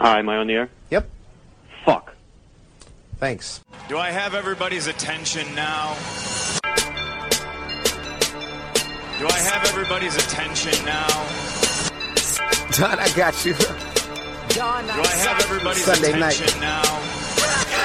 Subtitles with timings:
[0.00, 0.68] Hi, am I on the air?
[0.90, 1.08] Yep.
[1.84, 2.14] Fuck.
[3.18, 3.62] Thanks.
[3.88, 5.94] Do I have everybody's attention now?
[9.18, 11.06] Do I have everybody's attention now?
[12.72, 13.54] Don, I got you.
[13.54, 16.34] Do I have everybody's Sunday night.
[16.34, 17.19] attention now?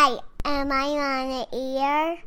[0.00, 2.18] Hi, am I on the ear?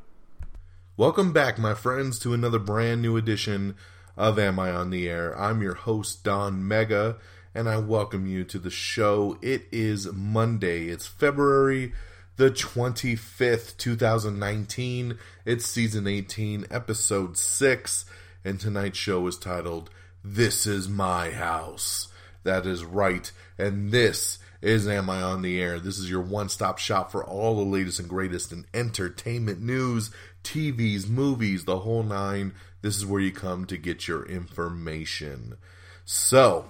[0.97, 3.78] Welcome back, my friends, to another brand new edition
[4.17, 5.33] of Am I on the Air?
[5.39, 7.16] I'm your host, Don Mega,
[7.55, 9.38] and I welcome you to the show.
[9.41, 10.89] It is Monday.
[10.89, 11.94] It's February
[12.36, 15.17] the 25th, 2019.
[15.45, 18.06] It's season 18, episode 6,
[18.44, 19.89] and tonight's show is titled
[20.25, 22.09] This Is My House.
[22.44, 25.79] That is right, and this is Am I on the Air?
[25.79, 30.11] This is your one stop shop for all the latest and greatest in entertainment news,
[30.43, 32.53] TVs, movies, the whole nine.
[32.81, 35.57] This is where you come to get your information.
[36.05, 36.65] So,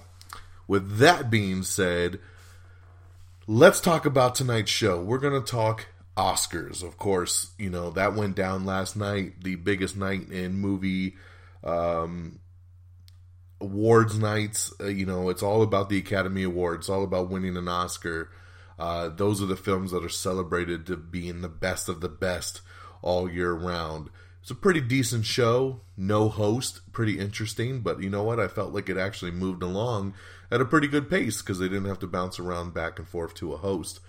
[0.66, 2.18] with that being said,
[3.46, 5.00] let's talk about tonight's show.
[5.00, 6.82] We're going to talk Oscars.
[6.82, 11.16] Of course, you know, that went down last night, the biggest night in movie
[11.64, 12.38] um,
[13.62, 14.72] awards nights.
[14.80, 16.82] Uh, you know, it's all about the Academy Awards.
[16.82, 18.30] It's all about winning an Oscar.
[18.78, 22.60] Uh, those are the films that are celebrated to being the best of the best
[23.00, 24.10] all year round.
[24.40, 25.82] It's a pretty decent show.
[25.96, 27.80] No host, pretty interesting.
[27.80, 28.40] But you know what?
[28.40, 30.14] I felt like it actually moved along
[30.50, 33.34] at a pretty good pace because they didn't have to bounce around back and forth
[33.34, 34.00] to a host.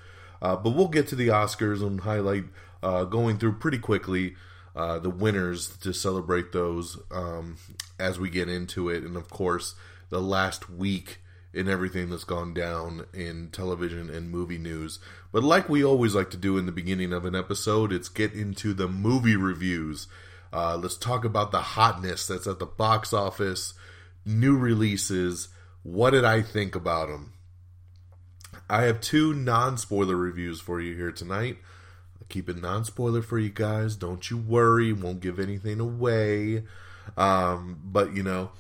[0.42, 2.46] Uh, but we'll get to the Oscars and highlight
[2.82, 4.36] uh, going through pretty quickly
[4.76, 7.58] uh, the winners to celebrate those um,
[8.00, 9.04] as we get into it.
[9.04, 9.76] And of course,
[10.10, 11.20] the last week
[11.54, 15.00] in everything that's gone down in television and movie news.
[15.32, 18.34] But like we always like to do in the beginning of an episode, it's get
[18.34, 20.08] into the movie reviews.
[20.52, 23.74] Uh, let's talk about the hotness that's at the box office,
[24.26, 25.50] new releases.
[25.84, 27.34] What did I think about them?
[28.70, 31.58] I have two non spoiler reviews for you here tonight.
[32.24, 33.98] I'll keep it non spoiler for you guys.
[33.98, 36.64] Don't you worry, won't give anything away.
[37.18, 38.52] Um, but you know,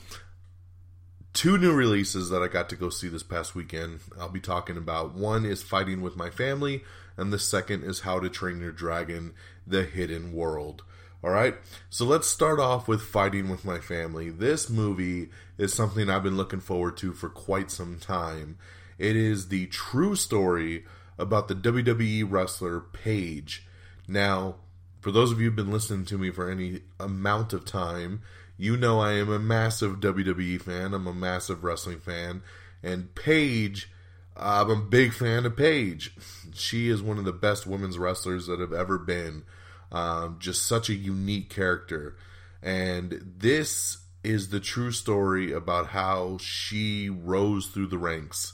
[1.31, 4.01] two new releases that I got to go see this past weekend.
[4.19, 5.15] I'll be talking about.
[5.15, 6.83] One is Fighting with My Family,
[7.15, 9.33] and the second is How to Train Your Dragon:
[9.65, 10.83] The Hidden World.
[11.23, 11.55] All right,
[11.89, 14.29] so let's start off with Fighting with My Family.
[14.29, 18.57] This movie is something I've been looking forward to for quite some time.
[18.97, 20.83] It is the true story
[21.17, 23.67] about the WWE wrestler Paige.
[24.07, 24.55] Now,
[25.01, 28.21] for those of you who've been listening to me for any amount of time,
[28.57, 30.93] you know I am a massive WWE fan.
[30.93, 32.41] I'm a massive wrestling fan.
[32.81, 33.91] And Paige,
[34.35, 36.15] I'm a big fan of Paige.
[36.53, 39.43] She is one of the best women's wrestlers that have ever been.
[39.91, 42.15] Um, just such a unique character.
[42.61, 48.53] And this is the true story about how she rose through the ranks,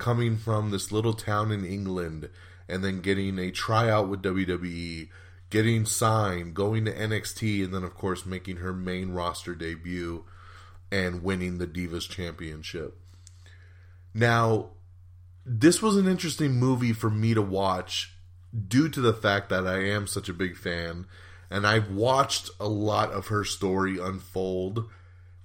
[0.00, 2.28] coming from this little town in England
[2.68, 5.08] and then getting a tryout with WWE,
[5.50, 10.24] getting signed, going to NXT, and then, of course, making her main roster debut
[10.90, 12.98] and winning the Divas Championship.
[14.12, 14.70] Now,
[15.46, 18.16] this was an interesting movie for me to watch
[18.68, 21.06] due to the fact that I am such a big fan
[21.50, 24.88] and I've watched a lot of her story unfold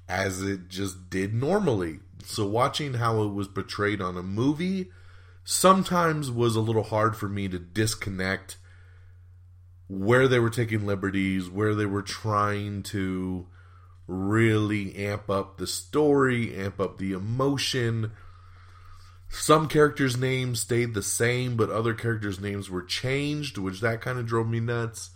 [0.08, 2.00] as it just did normally.
[2.26, 4.92] So watching how it was portrayed on a movie
[5.44, 8.58] sometimes was a little hard for me to disconnect
[9.88, 13.46] where they were taking liberties, where they were trying to
[14.08, 18.12] really amp up the story, amp up the emotion.
[19.30, 24.18] Some characters' names stayed the same, but other characters' names were changed, which that kind
[24.18, 25.12] of drove me nuts.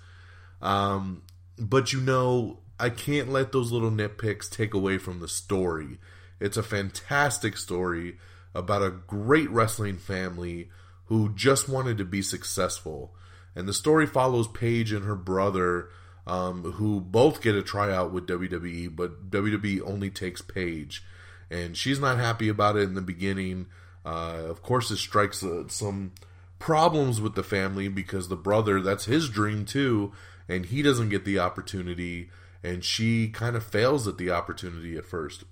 [0.62, 1.24] Um,
[1.58, 5.98] but you know, I can't let those little nitpicks take away from the story.
[6.40, 8.18] It's a fantastic story
[8.56, 10.70] about a great wrestling family
[11.06, 13.14] who just wanted to be successful.
[13.56, 15.90] And the story follows Paige and her brother,
[16.28, 21.04] um, who both get a tryout with WWE, but WWE only takes Paige.
[21.50, 23.68] And she's not happy about it in the beginning.
[24.06, 26.12] Uh, of course, it strikes uh, some
[26.60, 30.12] problems with the family because the brother, that's his dream too,
[30.48, 32.30] and he doesn't get the opportunity,
[32.64, 35.44] and she kind of fails at the opportunity at first.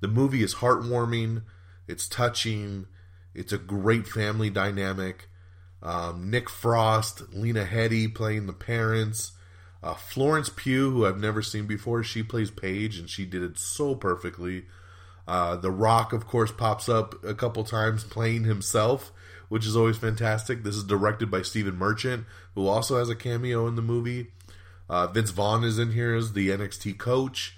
[0.00, 1.42] The movie is heartwarming,
[1.86, 2.86] it's touching,
[3.34, 5.28] it's a great family dynamic.
[5.82, 9.32] Um, Nick Frost, Lena Headey playing the parents.
[9.82, 13.58] Uh, Florence Pugh, who I've never seen before, she plays Paige, and she did it
[13.58, 14.64] so perfectly.
[15.26, 19.12] Uh, the Rock, of course, pops up a couple times playing himself,
[19.48, 20.64] which is always fantastic.
[20.64, 22.24] This is directed by Stephen Merchant,
[22.54, 24.32] who also has a cameo in the movie.
[24.88, 27.57] Uh, Vince Vaughn is in here as the NXT coach.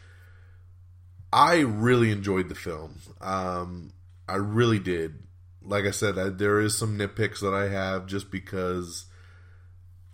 [1.32, 2.98] I really enjoyed the film.
[3.20, 3.92] Um,
[4.28, 5.22] I really did.
[5.62, 9.06] Like I said, I, there is some nitpicks that I have just because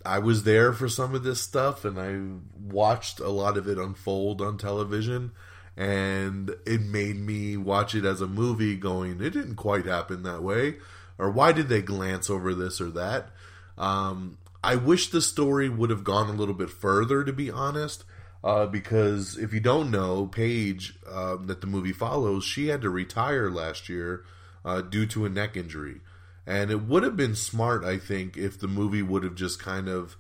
[0.04, 3.78] I was there for some of this stuff and I watched a lot of it
[3.78, 5.32] unfold on television
[5.76, 10.42] and it made me watch it as a movie going it didn't quite happen that
[10.42, 10.76] way
[11.18, 13.28] or why did they glance over this or that
[13.76, 18.04] um, i wish the story would have gone a little bit further to be honest
[18.46, 22.88] uh, because if you don't know paige um, that the movie follows she had to
[22.88, 24.25] retire last year
[24.64, 26.00] uh, due to a neck injury.
[26.48, 29.88] And it would have been smart i think if the movie would have just kind
[29.88, 30.16] of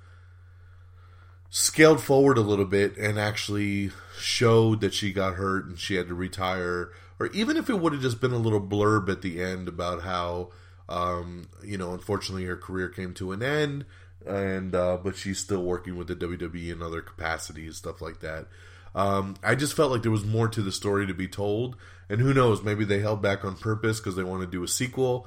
[1.50, 6.08] scaled forward a little bit and actually showed that she got hurt and she had
[6.08, 6.90] to retire.
[7.18, 10.02] Or even if it would have just been a little blurb at the end about
[10.02, 10.50] how
[10.88, 13.84] um, you know unfortunately her career came to an end
[14.26, 18.46] and uh, but she's still working with the WWE in other capacities stuff like that
[18.94, 21.76] um, I just felt like there was more to the story to be told
[22.08, 24.68] and who knows maybe they held back on purpose because they want to do a
[24.68, 25.26] sequel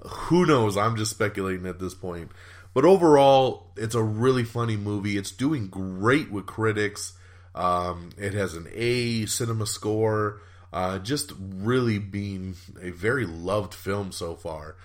[0.00, 2.30] who knows I'm just speculating at this point
[2.74, 5.16] but overall, it's a really funny movie.
[5.16, 7.14] It's doing great with critics.
[7.54, 10.40] Um, it has an A cinema score.
[10.72, 14.76] Uh, just really being a very loved film so far.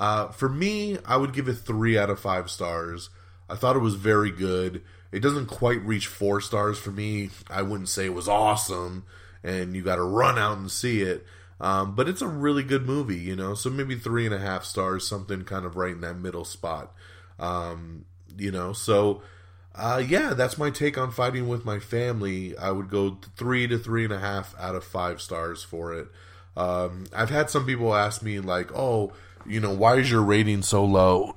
[0.00, 3.10] Uh, for me, I would give it three out of five stars.
[3.50, 4.80] I thought it was very good.
[5.12, 7.28] It doesn't quite reach four stars for me.
[7.50, 9.04] I wouldn't say it was awesome,
[9.44, 11.26] and you got to run out and see it.
[11.60, 13.52] Um, but it's a really good movie, you know.
[13.52, 16.94] So maybe three and a half stars, something kind of right in that middle spot.
[17.38, 18.06] Um,
[18.38, 19.20] you know, so
[19.74, 22.56] uh, yeah, that's my take on fighting with my family.
[22.56, 26.08] I would go three to three and a half out of five stars for it.
[26.56, 29.12] Um, I've had some people ask me like, "Oh,
[29.50, 31.36] you know, why is your rating so low?"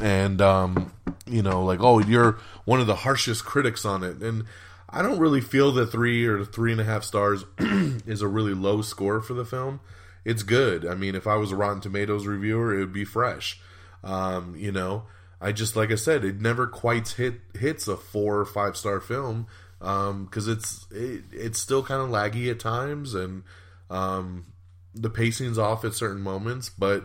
[0.00, 0.92] and um,
[1.26, 4.44] you know, like, "Oh, you're one of the harshest critics on it." And
[4.88, 8.54] I don't really feel that three or three and a half stars is a really
[8.54, 9.80] low score for the film.
[10.24, 10.86] It's good.
[10.86, 13.60] I mean, if I was a Rotten Tomatoes reviewer, it would be fresh.
[14.02, 15.04] Um, you know,
[15.40, 19.00] I just like I said, it never quite hit hits a four or five star
[19.00, 19.46] film
[19.78, 23.44] because um, it's it, it's still kind of laggy at times and
[23.90, 24.46] um,
[24.94, 27.04] the pacing's off at certain moments, but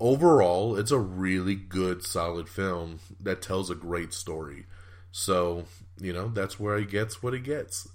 [0.00, 4.66] overall, it's a really good, solid film that tells a great story.
[5.12, 5.64] So
[6.00, 7.88] you know that's where he gets what he gets,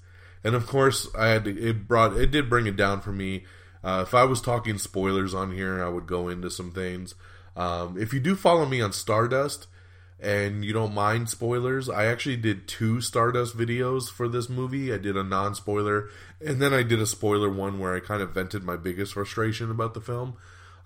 [0.43, 3.45] and of course, I had to, it brought it did bring it down for me.
[3.83, 7.15] Uh, if I was talking spoilers on here, I would go into some things.
[7.55, 9.67] Um, if you do follow me on Stardust
[10.19, 14.93] and you don't mind spoilers, I actually did two Stardust videos for this movie.
[14.93, 16.09] I did a non spoiler,
[16.45, 19.69] and then I did a spoiler one where I kind of vented my biggest frustration
[19.69, 20.35] about the film.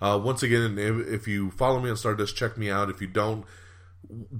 [0.00, 2.88] Uh, once again, if, if you follow me on Stardust, check me out.
[2.88, 3.44] If you don't,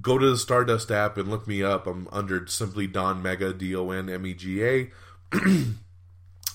[0.01, 1.87] go to the Stardust app and look me up.
[1.87, 4.89] I'm under simply Don Mega, D O N M E G A,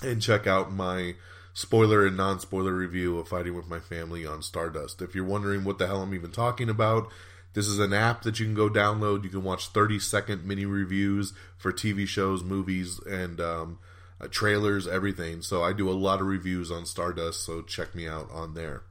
[0.02, 1.14] and check out my
[1.54, 5.00] spoiler and non spoiler review of Fighting with My Family on Stardust.
[5.00, 7.08] If you're wondering what the hell I'm even talking about,
[7.54, 9.24] this is an app that you can go download.
[9.24, 13.78] You can watch 30 second mini reviews for TV shows, movies, and um,
[14.20, 15.40] uh, trailers, everything.
[15.40, 18.82] So I do a lot of reviews on Stardust, so check me out on there.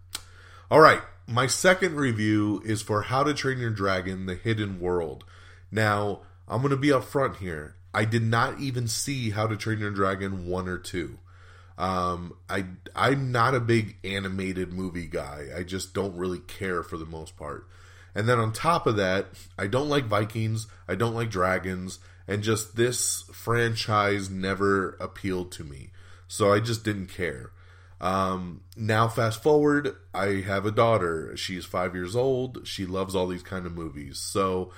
[0.71, 5.23] All right, my second review is for How to Train Your Dragon: The Hidden World.
[5.69, 7.75] Now, I'm going to be upfront here.
[7.93, 11.19] I did not even see How to Train Your Dragon 1 or 2.
[11.77, 15.49] Um, I I'm not a big animated movie guy.
[15.55, 17.67] I just don't really care for the most part.
[18.15, 19.27] And then on top of that,
[19.59, 20.65] I don't like Vikings.
[20.87, 25.91] I don't like dragons, and just this franchise never appealed to me.
[26.27, 27.51] So I just didn't care.
[28.01, 31.35] Um, now fast forward, I have a daughter.
[31.37, 32.67] She's five years old.
[32.67, 34.19] She loves all these kind of movies.
[34.19, 34.71] So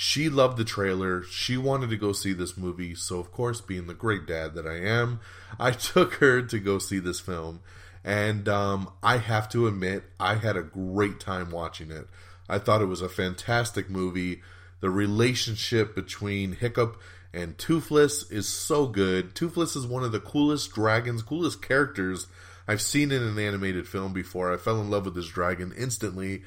[0.00, 1.22] she loved the trailer.
[1.24, 2.94] She wanted to go see this movie.
[2.94, 5.20] So, of course, being the great dad that I am,
[5.58, 7.60] I took her to go see this film.
[8.04, 12.06] And um, I have to admit, I had a great time watching it.
[12.48, 14.40] I thought it was a fantastic movie.
[14.80, 17.00] The relationship between Hiccup
[17.34, 19.34] and Toothless is so good.
[19.34, 22.28] Toothless is one of the coolest dragons, coolest characters
[22.68, 24.52] I've seen it in an animated film before.
[24.52, 26.42] I fell in love with this dragon instantly.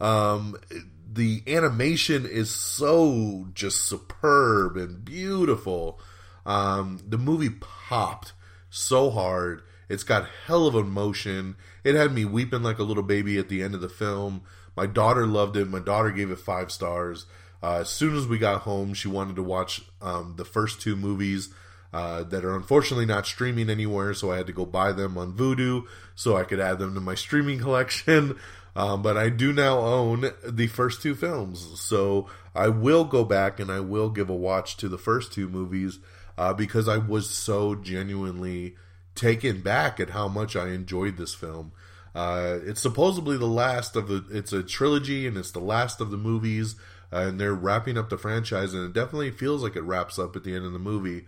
[0.00, 0.56] Um,
[1.12, 6.00] the animation is so just superb and beautiful.
[6.46, 8.32] Um, the movie popped
[8.70, 9.62] so hard.
[9.88, 11.56] It's got hell of emotion.
[11.82, 14.42] It had me weeping like a little baby at the end of the film.
[14.76, 15.68] My daughter loved it.
[15.68, 17.26] My daughter gave it five stars.
[17.62, 20.94] Uh, as soon as we got home, she wanted to watch um, the first two
[20.94, 21.52] movies
[21.94, 25.32] uh, that are unfortunately not streaming anywhere, so I had to go buy them on
[25.32, 25.84] Vudu
[26.16, 28.36] so I could add them to my streaming collection.
[28.74, 33.60] Um, but I do now own the first two films, so I will go back
[33.60, 36.00] and I will give a watch to the first two movies
[36.36, 38.74] uh, because I was so genuinely
[39.14, 41.70] taken back at how much I enjoyed this film.
[42.12, 44.24] Uh, it's supposedly the last of the.
[44.32, 46.74] It's a trilogy, and it's the last of the movies,
[47.12, 50.34] uh, and they're wrapping up the franchise, and it definitely feels like it wraps up
[50.34, 51.26] at the end of the movie.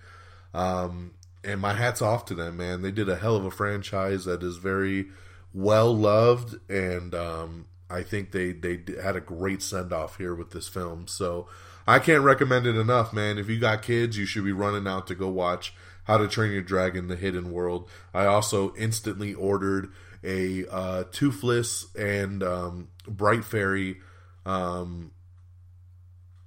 [0.56, 1.12] Um,
[1.44, 2.80] and my hats off to them, man.
[2.80, 5.06] They did a hell of a franchise that is very
[5.52, 10.50] well loved, and um, I think they they had a great send off here with
[10.50, 11.06] this film.
[11.06, 11.46] So
[11.86, 13.38] I can't recommend it enough, man.
[13.38, 16.52] If you got kids, you should be running out to go watch How to Train
[16.52, 17.88] Your Dragon: The Hidden World.
[18.14, 19.92] I also instantly ordered
[20.24, 23.98] a uh, Toothless and um, Bright Fairy
[24.46, 25.12] um,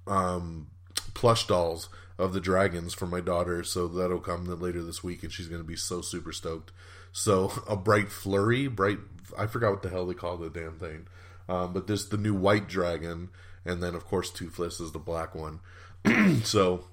[0.08, 0.66] um,
[1.14, 1.88] plush dolls
[2.20, 5.62] of the dragons for my daughter, so that'll come later this week, and she's going
[5.62, 6.70] to be so super stoked.
[7.12, 8.98] So a bright flurry, bright
[9.36, 11.06] I forgot what the hell they call the damn thing,
[11.48, 13.30] um, but this the new white dragon,
[13.64, 15.60] and then of course Toothless is the black one.
[16.44, 16.84] so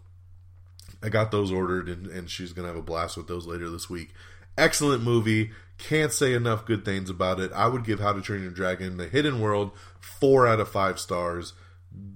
[1.04, 3.90] I got those ordered, and, and she's gonna have a blast with those later this
[3.90, 4.14] week.
[4.58, 5.52] Excellent movie.
[5.78, 7.52] Can't say enough good things about it.
[7.54, 11.00] I would give How to Train Your Dragon: The Hidden World four out of five
[11.00, 11.54] stars.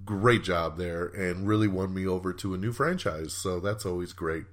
[0.05, 3.33] Great job there, and really won me over to a new franchise.
[3.33, 4.45] So that's always great.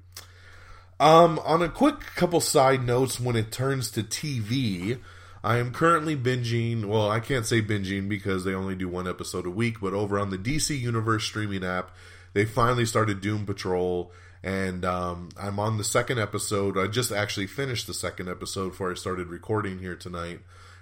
[1.01, 4.99] Um, on a quick couple side notes, when it turns to TV,
[5.45, 6.87] I am currently binging.
[6.87, 10.19] Well, I can't say binging because they only do one episode a week, but over
[10.19, 11.91] on the DC Universe streaming app,
[12.33, 16.79] they finally started Doom Patrol and um, I'm on the second episode.
[16.79, 20.41] I just actually finished the second episode before I started recording here tonight,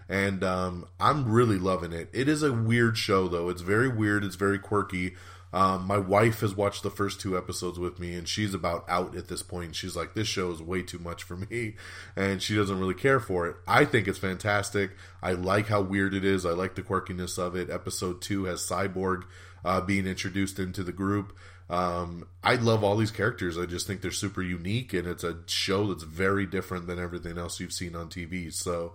[0.09, 2.09] and um, I'm really loving it.
[2.13, 3.49] It is a weird show, though.
[3.49, 4.25] It's very weird.
[4.25, 5.15] It's very quirky.
[5.53, 9.17] Um, my wife has watched the first two episodes with me, and she's about out
[9.17, 9.75] at this point.
[9.75, 11.77] She's like, "This show is way too much for me,"
[12.17, 13.57] and she doesn't really care for it.
[13.67, 14.91] I think it's fantastic.
[15.23, 16.45] I like how weird it is.
[16.45, 17.71] I like the quirkiness of it.
[17.71, 19.23] Episode two has Cyborg
[19.65, 21.37] uh, being introduced into the group.
[21.69, 23.59] Um, I love all these characters.
[23.59, 27.39] I just think they're super unique, and it's a show that's very different than everything
[27.39, 28.53] else you've seen on TV.
[28.53, 28.93] So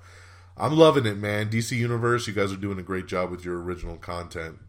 [0.57, 1.49] I'm loving it, man.
[1.49, 4.59] DC Universe, you guys are doing a great job with your original content.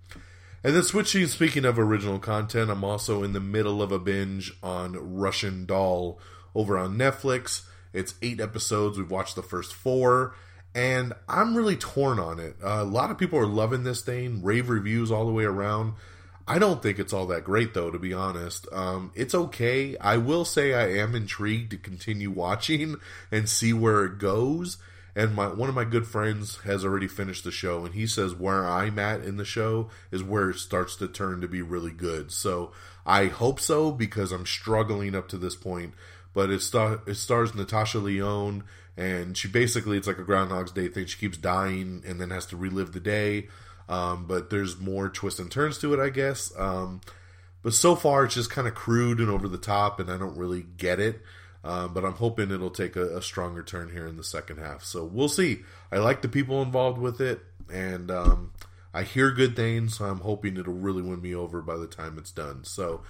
[0.64, 4.52] And then switching, speaking of original content, I'm also in the middle of a binge
[4.62, 6.20] on Russian Doll
[6.54, 7.62] over on Netflix.
[7.92, 8.96] It's eight episodes.
[8.96, 10.34] We've watched the first four,
[10.74, 12.56] and I'm really torn on it.
[12.62, 15.94] Uh, a lot of people are loving this thing, rave reviews all the way around.
[16.46, 18.66] I don't think it's all that great, though, to be honest.
[18.72, 19.96] Um, it's okay.
[19.98, 22.96] I will say I am intrigued to continue watching
[23.30, 24.78] and see where it goes.
[25.14, 28.34] And my one of my good friends has already finished the show, and he says
[28.34, 31.90] where I'm at in the show is where it starts to turn to be really
[31.92, 32.32] good.
[32.32, 32.72] So
[33.04, 35.94] I hope so because I'm struggling up to this point.
[36.34, 38.64] But it, star- it stars Natasha Lyonne,
[38.96, 41.04] and she basically it's like a Groundhog's Day thing.
[41.04, 43.48] She keeps dying and then has to relive the day.
[43.88, 46.52] Um, but there's more twists and turns to it, I guess.
[46.56, 47.02] Um,
[47.62, 50.36] but so far, it's just kind of crude and over the top, and I don't
[50.36, 51.20] really get it.
[51.64, 54.82] Um, but I'm hoping it'll take a, a, stronger turn here in the second half.
[54.82, 55.60] So we'll see.
[55.92, 57.40] I like the people involved with it,
[57.72, 58.52] and um,
[58.92, 59.98] I hear good things.
[59.98, 62.64] So I'm hoping it'll really win me over by the time it's done.
[62.64, 63.02] So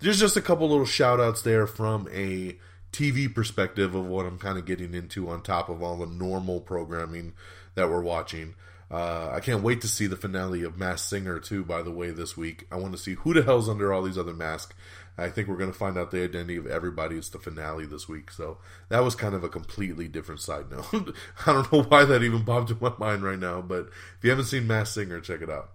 [0.00, 2.56] there's just a couple little shout outs there from a
[2.92, 6.60] TV perspective of what I'm kind of getting into on top of all the normal
[6.60, 7.34] programming
[7.74, 8.54] that we're watching.
[8.90, 11.64] Uh, I can't wait to see the finale of Masked Singer too.
[11.64, 14.18] By the way, this week I want to see who the hell's under all these
[14.18, 14.74] other masks.
[15.18, 17.16] I think we're going to find out the identity of everybody.
[17.16, 21.14] It's the finale this week, so that was kind of a completely different side note.
[21.46, 24.30] I don't know why that even popped in my mind right now, but if you
[24.30, 25.70] haven't seen Masked Singer, check it out.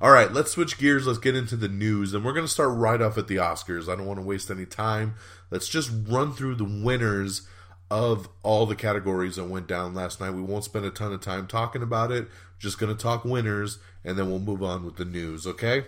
[0.00, 1.06] All right, let's switch gears.
[1.06, 3.92] Let's get into the news, and we're going to start right off at the Oscars.
[3.92, 5.16] I don't want to waste any time.
[5.50, 7.46] Let's just run through the winners
[7.90, 10.30] of all the categories that went down last night.
[10.30, 12.28] We won't spend a ton of time talking about it.
[12.58, 15.84] Just going to talk winners and then we'll move on with the news, okay?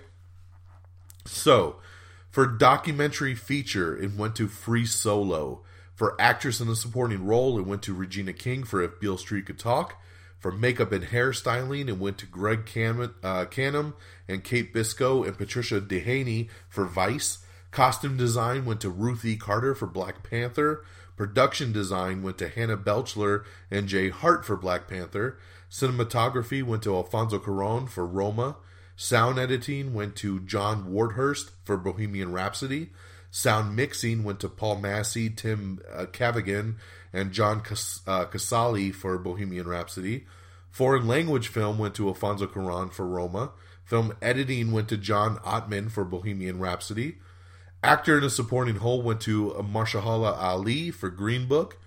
[1.26, 1.76] So,
[2.30, 5.62] for documentary feature, it went to Free Solo.
[5.94, 9.46] For actress in a supporting role, it went to Regina King for If Beale Street
[9.46, 9.96] Could Talk.
[10.38, 13.92] For makeup and hairstyling, it went to Greg Cam- uh, Cannom
[14.26, 17.44] and Kate Biscoe and Patricia Dehaney for Vice.
[17.70, 19.36] Costume design went to Ruth E.
[19.36, 20.82] Carter for Black Panther.
[21.20, 25.36] Production design went to Hannah Beachler and Jay Hart for Black Panther.
[25.70, 28.56] Cinematography went to Alfonso Cuaron for Roma.
[28.96, 32.88] Sound editing went to John Warhurst for Bohemian Rhapsody.
[33.30, 36.76] Sound mixing went to Paul Massey, Tim uh, Cavagin,
[37.12, 40.24] and John Cas- uh, Casali for Bohemian Rhapsody.
[40.70, 43.52] Foreign language film went to Alfonso Cuaron for Roma.
[43.84, 47.18] Film editing went to John Ottman for Bohemian Rhapsody.
[47.82, 51.78] Actor in a supporting role went to Mahershala Ali for Green Book.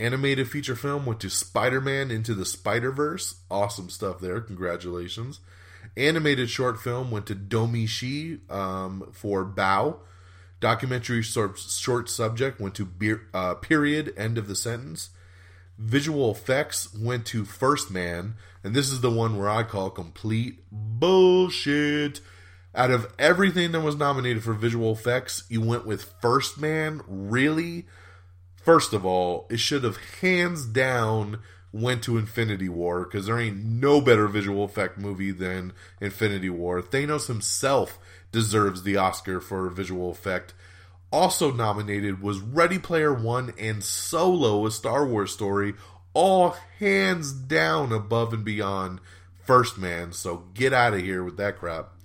[0.00, 3.36] Animated feature film went to Spider Man Into the Spider Verse.
[3.50, 4.40] Awesome stuff there.
[4.40, 5.40] Congratulations.
[5.96, 9.98] Animated short film went to Domee Shi um, for Bao.
[10.60, 15.10] Documentary short, short subject went to Beer, uh, Period, End of the Sentence.
[15.78, 20.64] Visual effects went to First Man, and this is the one where I call complete
[20.72, 22.20] bullshit.
[22.78, 27.00] Out of everything that was nominated for visual effects, you went with First Man?
[27.08, 27.86] Really?
[28.62, 31.40] First of all, it should have hands down
[31.72, 36.80] went to Infinity War because there ain't no better visual effect movie than Infinity War.
[36.80, 37.98] Thanos himself
[38.30, 40.54] deserves the Oscar for visual effect.
[41.10, 45.74] Also nominated was Ready Player One and Solo, a Star Wars story,
[46.14, 49.00] all hands down above and beyond
[49.44, 50.12] First Man.
[50.12, 51.97] So get out of here with that crap.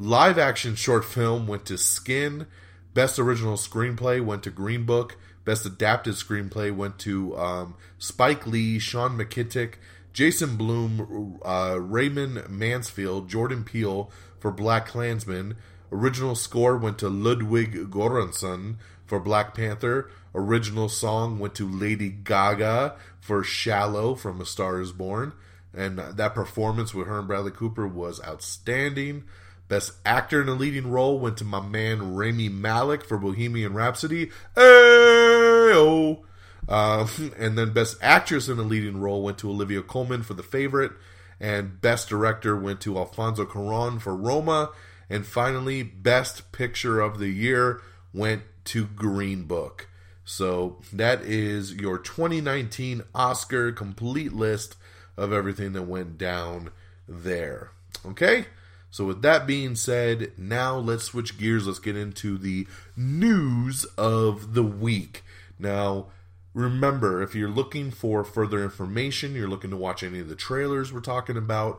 [0.00, 2.46] Live action short film went to Skin.
[2.94, 5.16] Best original screenplay went to Green Book.
[5.44, 9.74] Best adapted screenplay went to um, Spike Lee, Sean McKittrick,
[10.12, 15.56] Jason Blum, uh, Raymond Mansfield, Jordan Peele for Black Klansman.
[15.90, 20.08] Original score went to Ludwig Göransson for Black Panther.
[20.32, 25.32] Original song went to Lady Gaga for Shallow from A Star Is Born.
[25.74, 29.24] And that performance with her and Bradley Cooper was outstanding.
[29.68, 34.30] Best actor in a leading role went to my man Rami Malek for Bohemian Rhapsody.
[34.56, 36.24] Ayo!
[36.68, 37.06] Uh,
[37.38, 40.92] and then Best Actress in a Leading Role went to Olivia Colman for The Favorite.
[41.40, 44.70] And Best Director went to Alfonso Cuaron for Roma.
[45.08, 47.80] And finally, Best Picture of the Year
[48.12, 49.88] went to Green Book.
[50.24, 54.76] So that is your 2019 Oscar complete list
[55.16, 56.70] of everything that went down
[57.08, 57.70] there.
[58.04, 58.46] Okay?
[58.90, 61.66] So, with that being said, now let's switch gears.
[61.66, 65.22] Let's get into the news of the week.
[65.58, 66.06] Now,
[66.54, 70.92] remember, if you're looking for further information, you're looking to watch any of the trailers
[70.92, 71.78] we're talking about,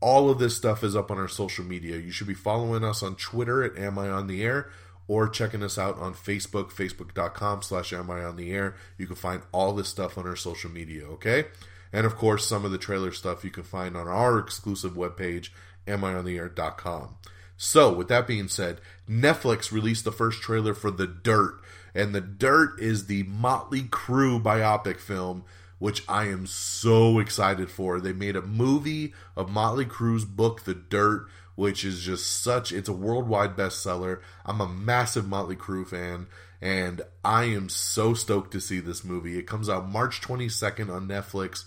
[0.00, 1.96] all of this stuff is up on our social media.
[1.96, 4.70] You should be following us on Twitter at Am I On The Air
[5.08, 8.76] or checking us out on Facebook, facebook.com slash Am I On The Air.
[8.98, 11.46] You can find all this stuff on our social media, okay?
[11.92, 15.48] And of course, some of the trailer stuff you can find on our exclusive webpage,
[15.88, 17.16] amiontheair.com.
[17.56, 21.60] So, with that being said, Netflix released the first trailer for The Dirt,
[21.92, 25.44] and The Dirt is the Motley Crue biopic film,
[25.80, 28.00] which I am so excited for.
[28.00, 32.88] They made a movie of Motley Crue's book, The Dirt, which is just such it's
[32.88, 34.20] a worldwide bestseller.
[34.46, 36.28] I'm a massive Motley Crue fan,
[36.60, 39.36] and I am so stoked to see this movie.
[39.36, 41.64] It comes out March 22nd on Netflix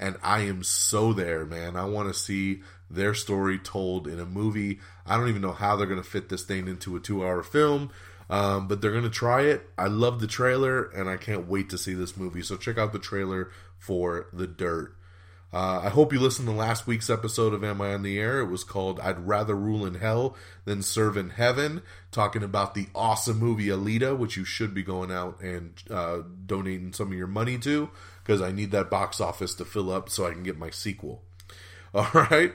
[0.00, 1.76] and I am so there, man.
[1.76, 4.80] I want to see their story told in a movie.
[5.06, 7.42] I don't even know how they're going to fit this thing into a two hour
[7.42, 7.90] film,
[8.28, 9.68] um, but they're going to try it.
[9.78, 12.42] I love the trailer, and I can't wait to see this movie.
[12.42, 14.94] So check out the trailer for The Dirt.
[15.52, 18.38] Uh, I hope you listened to last week's episode of Am I on the Air?
[18.38, 22.86] It was called I'd Rather Rule in Hell Than Serve in Heaven, talking about the
[22.94, 27.26] awesome movie Alita, which you should be going out and uh, donating some of your
[27.26, 27.90] money to,
[28.22, 31.22] because I need that box office to fill up so I can get my sequel.
[31.94, 32.52] All right?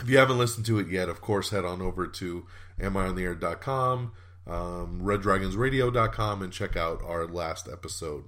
[0.00, 2.46] If you haven't listened to it yet, of course, head on over to
[2.80, 4.12] amiontheair.com,
[4.46, 8.24] um, reddragonsradio.com, and check out our last episode.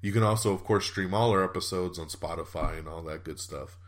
[0.00, 3.38] You can also, of course, stream all our episodes on Spotify and all that good
[3.38, 3.78] stuff.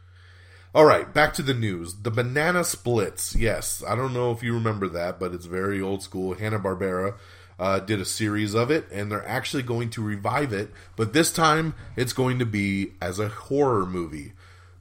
[0.74, 2.02] All right, back to the news.
[2.02, 3.34] The Banana Splits.
[3.36, 6.34] Yes, I don't know if you remember that, but it's very old school.
[6.34, 7.16] Hanna Barbera
[7.58, 11.32] uh, did a series of it, and they're actually going to revive it, but this
[11.32, 14.32] time it's going to be as a horror movie.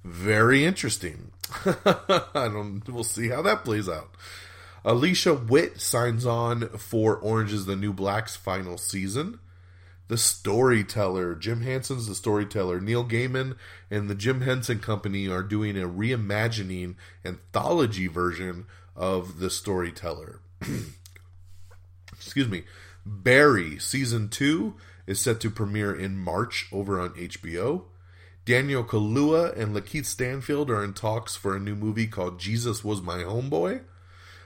[0.04, 1.32] Very interesting.
[2.36, 2.82] I don't.
[2.88, 4.16] We'll see how that plays out.
[4.86, 9.40] Alicia Witt signs on for Orange is the New Black's final season.
[10.10, 12.82] The storyteller, Jim Henson's the storyteller.
[12.82, 13.56] Neil Gaiman
[13.90, 20.42] and the Jim Henson Company are doing a reimagining anthology version of the storyteller.
[22.14, 22.64] Excuse me.
[23.06, 24.76] Barry season two
[25.08, 27.84] is set to premiere in March over on HBO.
[28.46, 33.02] Daniel Kaluuya and Lakeith Stanfield are in talks for a new movie called Jesus Was
[33.02, 33.82] My Homeboy.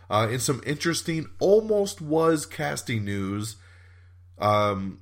[0.09, 3.57] Uh, in some interesting, almost was casting news,
[4.37, 4.99] um,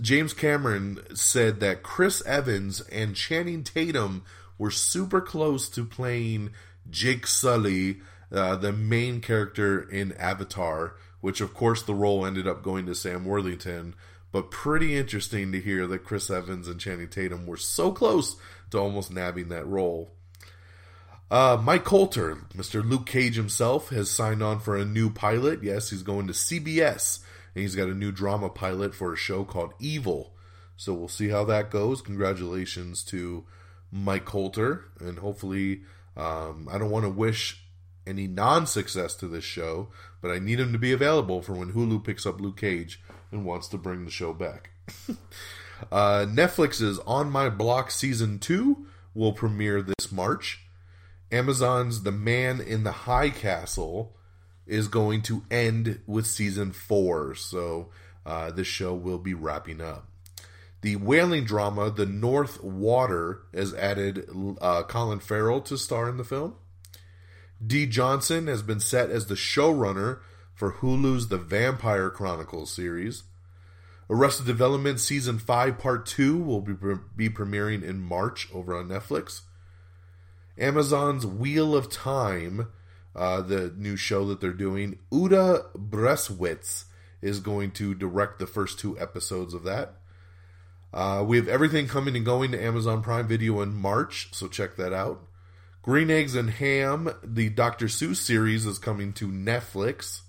[0.00, 4.24] James Cameron said that Chris Evans and Channing Tatum
[4.58, 6.50] were super close to playing
[6.88, 7.98] Jake Sully,
[8.30, 12.94] uh, the main character in Avatar, which of course the role ended up going to
[12.94, 13.94] Sam Worthington.
[14.36, 18.36] But pretty interesting to hear that Chris Evans and Channing Tatum were so close
[18.70, 20.10] to almost nabbing that role.
[21.30, 22.86] Uh, Mike Colter, Mr.
[22.86, 25.62] Luke Cage himself, has signed on for a new pilot.
[25.62, 27.20] Yes, he's going to CBS,
[27.54, 30.34] and he's got a new drama pilot for a show called Evil.
[30.76, 32.02] So we'll see how that goes.
[32.02, 33.46] Congratulations to
[33.90, 35.80] Mike Colter, and hopefully,
[36.14, 37.64] um, I don't want to wish
[38.06, 39.88] any non success to this show,
[40.20, 43.44] but I need him to be available for when Hulu picks up Luke Cage and
[43.44, 44.70] wants to bring the show back.
[45.92, 50.62] uh, Netflix's On My Block Season 2 will premiere this March.
[51.32, 54.16] Amazon's The Man in the High Castle
[54.66, 57.90] is going to end with season four, so
[58.24, 60.08] uh, this show will be wrapping up.
[60.82, 64.28] The whaling drama The North Water has added
[64.60, 66.54] uh, Colin Farrell to star in the film.
[67.64, 70.20] Dee Johnson has been set as the showrunner
[70.56, 73.24] for Hulu's The Vampire Chronicles series.
[74.08, 76.74] Arrested Development Season 5 Part 2 will be,
[77.14, 79.42] be premiering in March over on Netflix.
[80.58, 82.68] Amazon's Wheel of Time,
[83.14, 86.84] uh, the new show that they're doing, Uta Briesewitz
[87.20, 89.96] is going to direct the first two episodes of that.
[90.94, 94.76] Uh, we have everything coming and going to Amazon Prime Video in March, so check
[94.76, 95.20] that out.
[95.82, 97.86] Green Eggs and Ham, the Dr.
[97.86, 100.22] Seuss series, is coming to Netflix.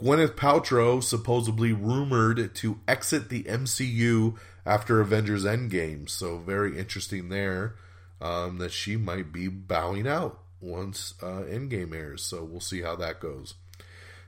[0.00, 7.76] Gwyneth Paltrow supposedly rumored to exit the MCU after Avengers Endgame, so very interesting there
[8.20, 12.24] um, that she might be bowing out once uh, Endgame airs.
[12.24, 13.54] So we'll see how that goes.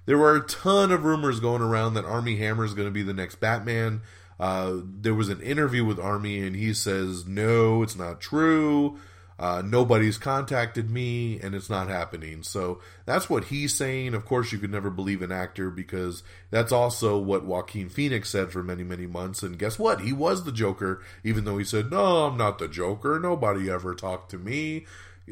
[0.07, 3.03] There were a ton of rumors going around that Armie Hammer is going to be
[3.03, 4.03] the next Batman.
[4.39, 8.99] Uh, there was an interview with Armie, and he says, No, it's not true.
[9.39, 12.43] Uh, nobody's contacted me, and it's not happening.
[12.43, 14.15] So that's what he's saying.
[14.15, 18.53] Of course, you could never believe an actor because that's also what Joaquin Phoenix said
[18.53, 19.43] for many, many months.
[19.43, 20.03] And guess what?
[20.03, 23.19] He was the Joker, even though he said, No, I'm not the Joker.
[23.19, 24.87] Nobody ever talked to me.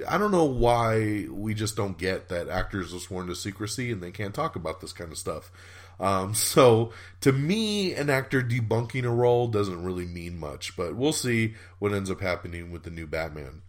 [0.08, 4.02] I don't know why we just don't get that actors are sworn to secrecy and
[4.02, 5.52] they can't talk about this kind of stuff.
[6.00, 11.12] Um, so to me, an actor debunking a role doesn't really mean much, but we'll
[11.12, 13.62] see what ends up happening with the new Batman.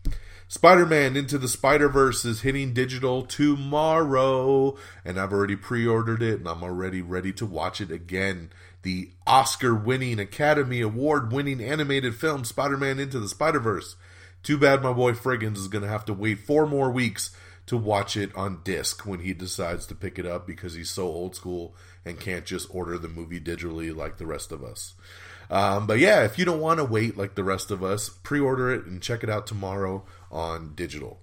[0.48, 6.22] Spider Man Into the Spider Verse is hitting digital tomorrow, and I've already pre ordered
[6.22, 8.52] it and I'm already ready to watch it again.
[8.84, 13.96] The Oscar winning, Academy Award winning animated film Spider Man Into the Spider Verse.
[14.44, 17.78] Too bad my boy Friggins is going to have to wait four more weeks to
[17.78, 21.36] watch it on disc when he decides to pick it up because he's so old
[21.36, 21.74] school
[22.06, 24.94] and can't just order the movie digitally like the rest of us.
[25.50, 28.40] Um, but yeah, if you don't want to wait like the rest of us, pre
[28.40, 31.20] order it and check it out tomorrow on digital.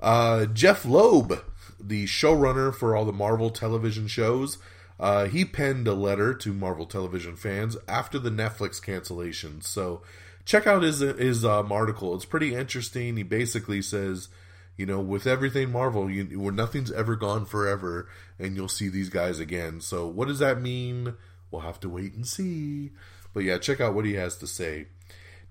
[0.00, 1.44] Uh, Jeph Loeb,
[1.78, 4.58] the showrunner for all the Marvel television shows,
[4.98, 9.60] uh, he penned a letter to Marvel television fans after the Netflix cancellation.
[9.60, 10.02] So
[10.44, 12.14] check out his his um, article.
[12.14, 13.16] It's pretty interesting.
[13.16, 14.28] He basically says,
[14.76, 18.08] you know, with everything Marvel, you, where nothing's ever gone forever,
[18.38, 19.80] and you'll see these guys again.
[19.80, 21.14] So what does that mean?
[21.50, 22.90] We'll have to wait and see.
[23.34, 24.86] But yeah, check out what he has to say.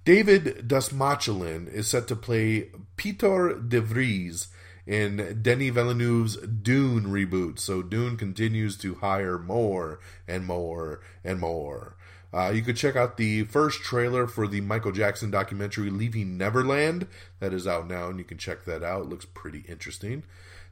[0.03, 4.47] David Dastmalchian is set to play Peter de Vries
[4.87, 7.59] in Denis Villeneuve's Dune reboot.
[7.59, 11.95] So Dune continues to hire more and more and more.
[12.33, 17.07] Uh, you could check out the first trailer for the Michael Jackson documentary Leaving Neverland.
[17.39, 19.01] That is out now, and you can check that out.
[19.03, 20.23] It looks pretty interesting.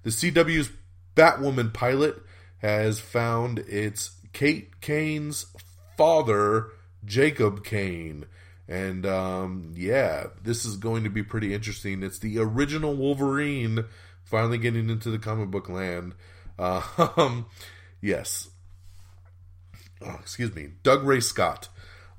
[0.03, 0.71] The CW's
[1.15, 2.21] Batwoman pilot
[2.59, 5.47] has found its Kate Kane's
[5.97, 6.67] father,
[7.03, 8.25] Jacob Kane.
[8.67, 12.03] And um, yeah, this is going to be pretty interesting.
[12.03, 13.85] It's the original Wolverine
[14.23, 16.13] finally getting into the comic book land.
[16.57, 17.41] Uh,
[18.01, 18.49] yes.
[20.01, 20.69] Oh, excuse me.
[20.83, 21.69] Dougray Scott.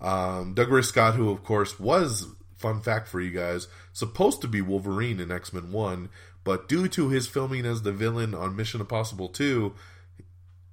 [0.01, 4.61] Um, Dougray Scott, who of course was, fun fact for you guys, supposed to be
[4.61, 6.09] Wolverine in X Men 1,
[6.45, 9.75] but due to his filming as the villain on Mission Impossible 2,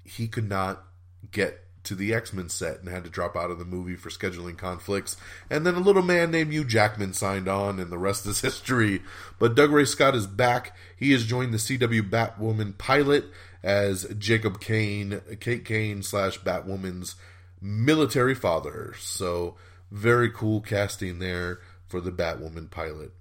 [0.06, 0.84] he could not
[1.32, 4.10] get to the X Men set and had to drop out of the movie for
[4.10, 5.16] scheduling conflicts.
[5.50, 9.02] And then a little man named Hugh Jackman signed on, and the rest is history.
[9.40, 10.76] But Dougray Scott is back.
[10.98, 13.26] He has joined the CW Batwoman pilot
[13.68, 17.18] as Jacob Kane, Kate Kane slash Batwoman's
[17.62, 18.96] military father.
[18.98, 19.58] So
[19.92, 23.12] very cool casting there for the Batwoman pilot.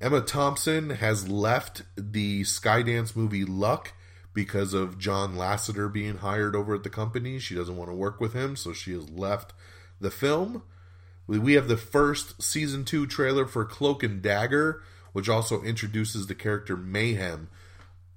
[0.00, 3.92] Emma Thompson has left the Skydance movie Luck
[4.32, 7.40] because of John Lasseter being hired over at the company.
[7.40, 9.52] She doesn't want to work with him, so she has left
[10.00, 10.62] the film.
[11.26, 14.80] We have the first season two trailer for Cloak and Dagger,
[15.12, 17.48] which also introduces the character Mayhem.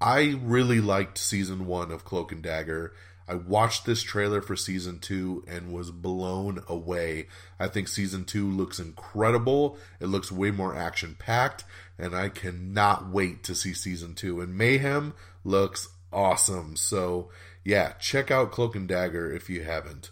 [0.02, 2.94] I really liked season one of Cloak and Dagger.
[3.28, 7.28] I watched this trailer for season two and was blown away.
[7.60, 9.78] I think season two looks incredible.
[10.00, 11.64] It looks way more action packed,
[11.98, 14.42] and I cannot wait to see season two.
[14.42, 16.76] And Mayhem looks awesome.
[16.76, 17.30] So,
[17.64, 20.12] yeah, check out Cloak and Dagger if you haven't.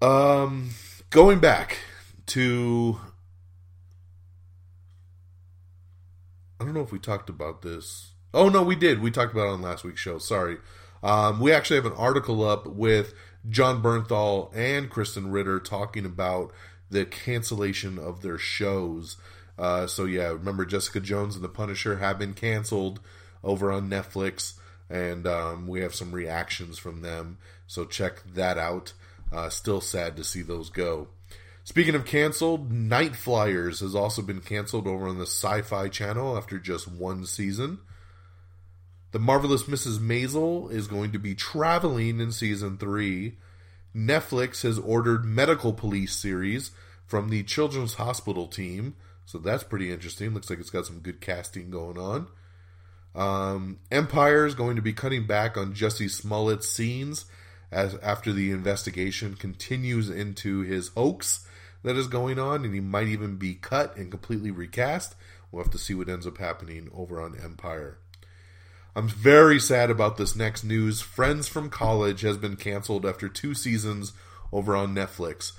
[0.00, 0.70] Um,
[1.10, 1.78] going back
[2.26, 3.00] to.
[6.64, 8.12] I don't know if we talked about this.
[8.32, 9.02] Oh, no, we did.
[9.02, 10.16] We talked about it on last week's show.
[10.16, 10.56] Sorry.
[11.02, 13.12] Um, we actually have an article up with
[13.46, 16.52] Jon Bernthal and Krysten Ritter talking about
[16.88, 19.18] the cancellation of their shows.
[19.58, 22.98] Uh, so yeah, remember Jessica Jones and the Punisher have been canceled
[23.42, 24.54] over on Netflix,
[24.88, 27.36] and um, we have some reactions from them.
[27.66, 28.94] So check that out.
[29.30, 31.08] Uh, still sad to see those go.
[31.66, 36.36] Speaking of canceled, Night Flyers has also been canceled over on the Sci Fi channel
[36.36, 37.78] after just one season.
[39.12, 39.98] The Marvelous Mrs.
[39.98, 43.38] Maisel is going to be traveling in season three.
[43.96, 46.70] Netflix has ordered Medical Police series
[47.06, 50.34] from the Children's Hospital team, so that's pretty interesting.
[50.34, 52.26] Looks like it's got some good casting going on.
[53.14, 57.24] Um, Empire is going to be cutting back on Jussie Smollett's scenes
[57.72, 61.46] as after the investigation continues into his hoax
[61.84, 65.14] that is going on, and he might even be cut and completely recast.
[65.52, 67.98] We'll have to see what ends up happening over on Empire.
[68.96, 71.00] I'm very sad about this next news.
[71.00, 74.12] Friends from College has been canceled after two seasons
[74.52, 75.52] over on Netflix.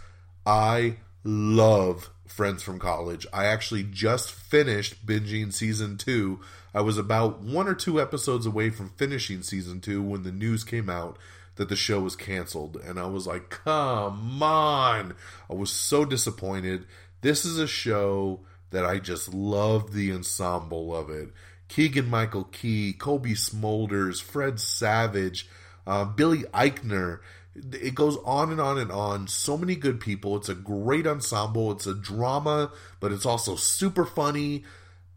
[0.46, 3.28] I love Friends from College.
[3.32, 6.40] I actually just finished binging season two.
[6.74, 10.64] I was about one or two episodes away from finishing season two when the news
[10.64, 11.18] came out
[11.56, 12.78] that the show was canceled.
[12.78, 15.15] And I was like, come on.
[15.50, 16.86] I was so disappointed.
[17.22, 18.41] This is a show
[18.72, 21.30] that I just love the ensemble of it.
[21.68, 25.50] Keegan Michael Key, Cobie Smulders, Fred Savage,
[25.88, 27.20] uh, Billy Eichner.
[27.56, 29.28] It goes on and on and on.
[29.28, 30.36] So many good people.
[30.36, 31.72] It's a great ensemble.
[31.72, 34.65] It's a drama, but it's also super funny.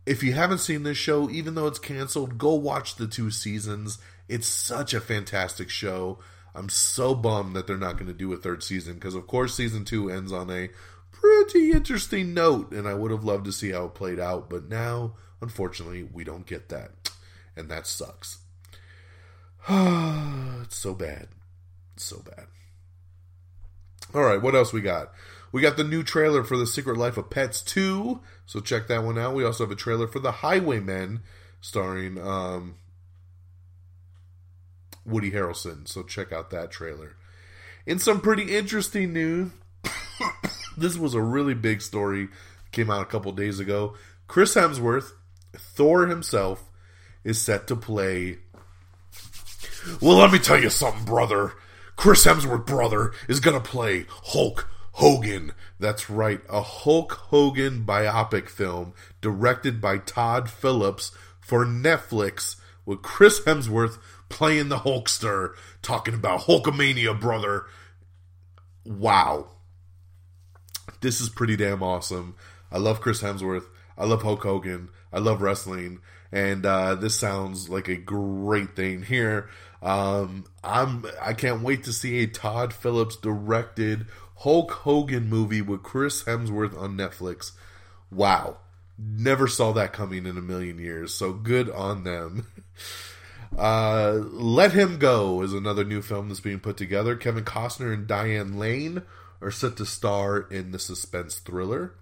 [0.06, 3.98] If you haven't seen this show, even though it's canceled, go watch the two seasons.
[4.28, 6.18] It's such a fantastic show.
[6.54, 9.54] I'm so bummed that they're not going to do a third season because, of course,
[9.54, 10.70] season two ends on a
[11.12, 14.50] pretty interesting note, and I would have loved to see how it played out.
[14.50, 17.10] But now Unfortunately, we don't get that.
[17.56, 18.38] And that sucks.
[19.68, 21.28] it's so bad.
[21.94, 22.46] It's so bad.
[24.14, 25.12] All right, what else we got?
[25.52, 29.04] We got the new trailer for The Secret Life of Pets 2, so check that
[29.04, 29.34] one out.
[29.34, 31.20] We also have a trailer for The Highwaymen
[31.60, 32.76] starring um,
[35.08, 37.16] Woody Harrelson, so check out that trailer.
[37.86, 39.50] In some pretty interesting news,
[40.76, 42.28] this was a really big story,
[42.72, 43.94] came out a couple days ago.
[44.26, 45.12] Chris Hemsworth
[45.56, 46.70] Thor himself
[47.24, 48.38] is set to play.
[50.00, 51.52] Well, let me tell you something, brother.
[51.96, 55.52] Chris Hemsworth, brother, is going to play Hulk Hogan.
[55.80, 63.40] That's right, a Hulk Hogan biopic film directed by Todd Phillips for Netflix with Chris
[63.40, 67.66] Hemsworth playing the Hulkster, talking about Hulkamania, brother.
[68.84, 69.48] Wow.
[71.00, 72.34] This is pretty damn awesome.
[72.70, 73.66] I love Chris Hemsworth.
[73.96, 74.90] I love Hulk Hogan.
[75.12, 79.48] I love wrestling, and uh, this sounds like a great thing here.
[79.82, 85.82] Um, I'm I can't wait to see a Todd Phillips directed Hulk Hogan movie with
[85.82, 87.52] Chris Hemsworth on Netflix.
[88.10, 88.58] Wow,
[88.96, 91.12] never saw that coming in a million years.
[91.14, 92.46] So good on them.
[93.58, 97.16] Uh, Let Him Go is another new film that's being put together.
[97.16, 99.02] Kevin Costner and Diane Lane
[99.40, 101.94] are set to star in the suspense thriller.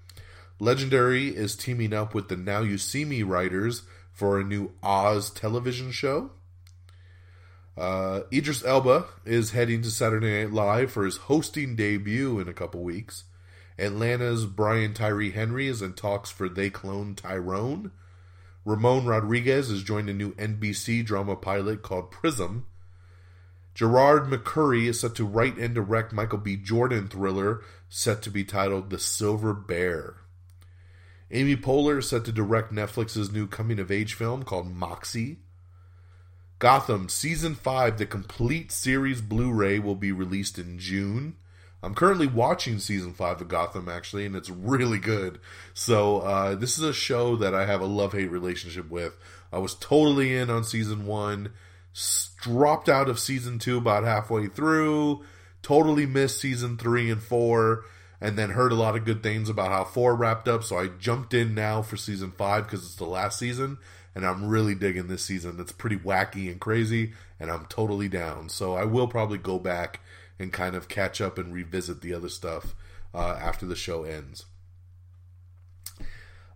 [0.61, 5.31] Legendary is teaming up with the Now You See Me writers for a new Oz
[5.31, 6.31] television show.
[7.77, 12.55] Uh, Idris Elba is heading to Saturday Night Live for his hosting debut in a
[12.55, 13.25] couple weeks.
[13.79, 17.93] Atlanta's Brian Tyree Henry is in talks for They Clone Tyrone.
[18.67, 22.67] Ramon Rodriguez is joined a new NBC drama pilot called Prism.
[23.77, 26.57] Gerard McMurray is set to write and direct Michael B.
[26.57, 30.17] Jordan thriller set to be titled The Silver Bear.
[31.31, 35.39] Amy Poehler is set to direct Netflix's new coming of age film called Moxie.
[36.59, 41.37] Gotham Season 5, the complete series Blu ray, will be released in June.
[41.87, 45.39] I'm currently watching Season 5 of Gotham, actually, and it's really good.
[45.73, 49.17] So, uh, this is a show that I have a love hate relationship with.
[49.53, 51.53] I was totally in on Season one,
[52.41, 55.25] dropped out of Season 2 about halfway through,
[55.63, 57.85] totally missed Season 3 and 4,
[58.21, 60.65] and then heard a lot of good things about how 4 wrapped up.
[60.65, 63.79] So, I jumped in now for Season 5 because it's the last season
[64.17, 65.59] and I'm really digging this season.
[65.61, 68.49] It's pretty wacky and crazy, and I'm totally down.
[68.49, 70.01] So I will probably go back
[70.39, 72.75] and kind of catch up and revisit the other stuff
[73.15, 74.45] uh, after the show ends.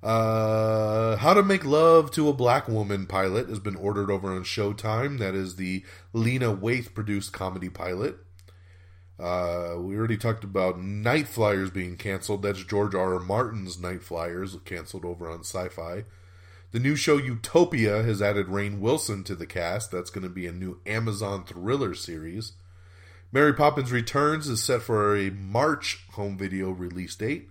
[0.03, 4.45] Uh, How to Make Love to a Black Woman pilot has been ordered over on
[4.45, 5.19] Showtime.
[5.19, 8.16] That is the Lena Waithe produced comedy pilot.
[9.19, 12.43] Uh, we already talked about Nightflyers being canceled.
[12.43, 13.14] That's George R.
[13.14, 13.21] R.
[13.21, 16.05] Martin's Nightflyers, canceled over on Syfy.
[16.73, 19.90] The new show Utopia has added Rainn Wilson to the cast.
[19.90, 22.53] That's going to be a new Amazon thriller series.
[23.33, 27.49] Mary Poppins Returns is set for a March home video release date.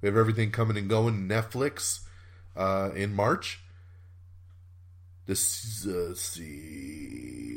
[0.00, 2.00] We have everything coming and going Netflix
[2.54, 3.60] uh, in March.
[5.26, 7.54] This uh, let's see.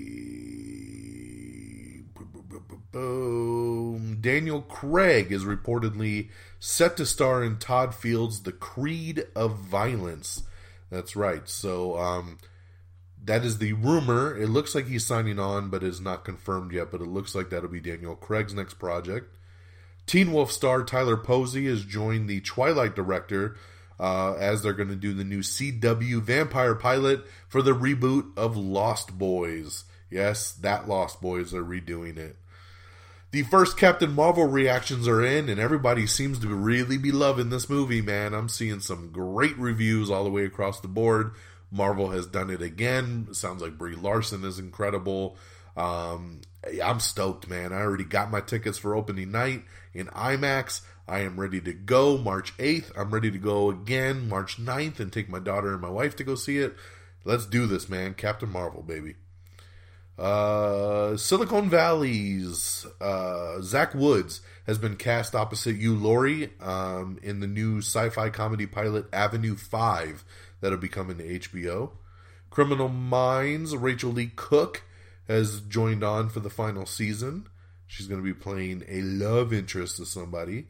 [2.93, 4.19] Boom.
[4.21, 10.43] Daniel Craig is reportedly set to star in Todd Field's The Creed of Violence.
[10.89, 11.49] That's right.
[11.49, 12.37] So um,
[13.27, 14.35] that is the rumor.
[14.35, 16.91] It looks like he's signing on, but is not confirmed yet.
[16.91, 19.35] But it looks like that'll be Daniel Craig's next project.
[20.05, 23.57] Teen Wolf star Tyler Posey has joined the Twilight director
[23.99, 28.55] uh, as they're going to do the new CW vampire pilot for the reboot of
[28.55, 29.83] Lost Boys.
[30.09, 32.37] Yes, that Lost Boys are redoing it.
[33.31, 37.69] The first Captain Marvel reactions are in, and everybody seems to really be loving this
[37.69, 38.33] movie, man.
[38.33, 41.33] I'm seeing some great reviews all the way across the board.
[41.71, 43.27] Marvel has done it again.
[43.33, 45.37] Sounds like Brie Larson is incredible.
[45.75, 46.41] Um,
[46.83, 47.71] I'm stoked, man.
[47.71, 50.81] I already got my tickets for opening night in IMAX.
[51.07, 52.91] I am ready to go March 8th.
[52.97, 56.23] I'm ready to go again March 9th and take my daughter and my wife to
[56.23, 56.75] go see it.
[57.23, 58.13] Let's do this, man.
[58.13, 59.15] Captain Marvel, baby.
[60.17, 67.47] Uh, Silicon Valley's uh, Zach Woods has been cast opposite Hugh Laurie um, in the
[67.47, 70.25] new sci-fi comedy pilot Avenue Five
[70.61, 71.91] that'll be coming to HBO.
[72.49, 74.83] Criminal Minds Rachael Leigh Cook
[75.27, 77.47] has joined on for the final season.
[77.85, 80.67] She's going to be playing a love interest to somebody.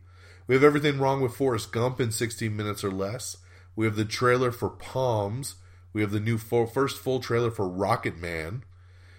[0.48, 3.38] We have everything wrong with Forrest Gump in 16 minutes or less.
[3.76, 5.56] We have the trailer for Poms.
[5.94, 8.62] We have the new full, first full trailer for Rocketman.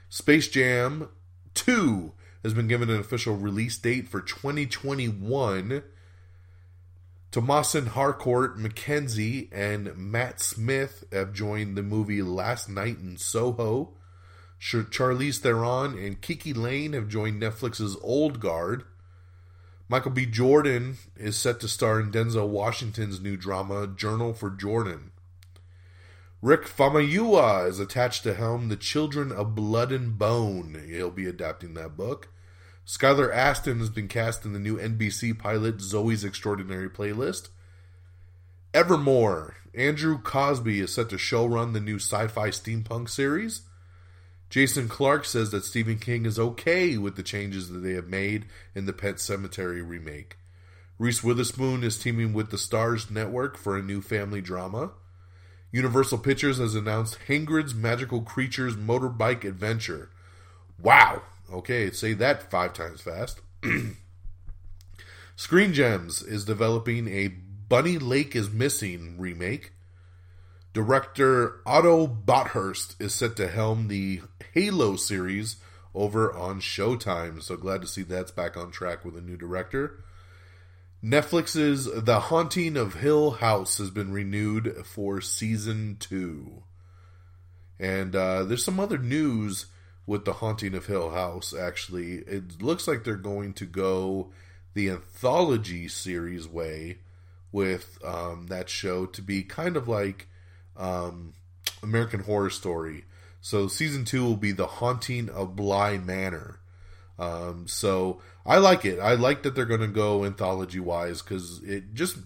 [0.08, 1.08] Space Jam
[1.54, 5.82] 2 has been given an official release date for 2021.
[7.30, 13.92] Thomasin Harcourt, McKenzie, and Matt Smith have joined the movie Last Night in Soho.
[14.58, 18.84] Charlize Theron and KiKi Layne have joined Netflix's Old Guard.
[19.90, 20.26] Michael B.
[20.26, 25.12] Jordan is set to star in Denzel Washington's new drama Journal for Jordan.
[26.40, 30.84] Rick Famuyiwa is attached to helm The Children of Blood and Bone.
[30.88, 32.28] He'll be adapting that book.
[32.88, 37.50] Skylar Astin has been cast in the new NBC pilot Zoe's Extraordinary Playlist.
[38.72, 39.56] Evermore.
[39.74, 43.60] Andrew Cosby is set to showrun the new sci fi steampunk series.
[44.48, 48.46] Jason Clarke says that Stephen King is okay with the changes that they have made
[48.74, 50.38] in the Pet Sematary remake.
[50.98, 54.92] Reese Witherspoon is teaming with the Starz Network for a new family drama.
[55.72, 60.08] Universal Pictures has announced Hagrid's Magical Creatures Motorbike Adventure.
[60.82, 61.20] Wow!
[61.52, 63.40] Okay, say that five times fast.
[65.36, 69.72] Screen Gems is developing a Bunny Lake is Missing remake.
[70.74, 75.56] Director Otto Bathurst is set to helm the Halo series
[75.94, 77.42] over on Showtime.
[77.42, 80.02] So glad to see that's back on track with a new director.
[81.02, 86.64] Netflix's The Haunting of Hill House has been renewed for season two.
[87.78, 89.66] And uh, there's some other news
[90.08, 92.14] with The Haunting of Hill House, actually.
[92.26, 94.30] It looks like they're going to go
[94.72, 97.00] the anthology series way
[97.52, 100.26] with um, that show to be kind of like
[100.78, 101.34] um,
[101.82, 103.04] American Horror Story.
[103.42, 106.58] So season two will be The Haunting of Bly Manor.
[107.18, 108.98] Um, so I like it.
[109.00, 112.16] I like that they're going to go anthology wise because it just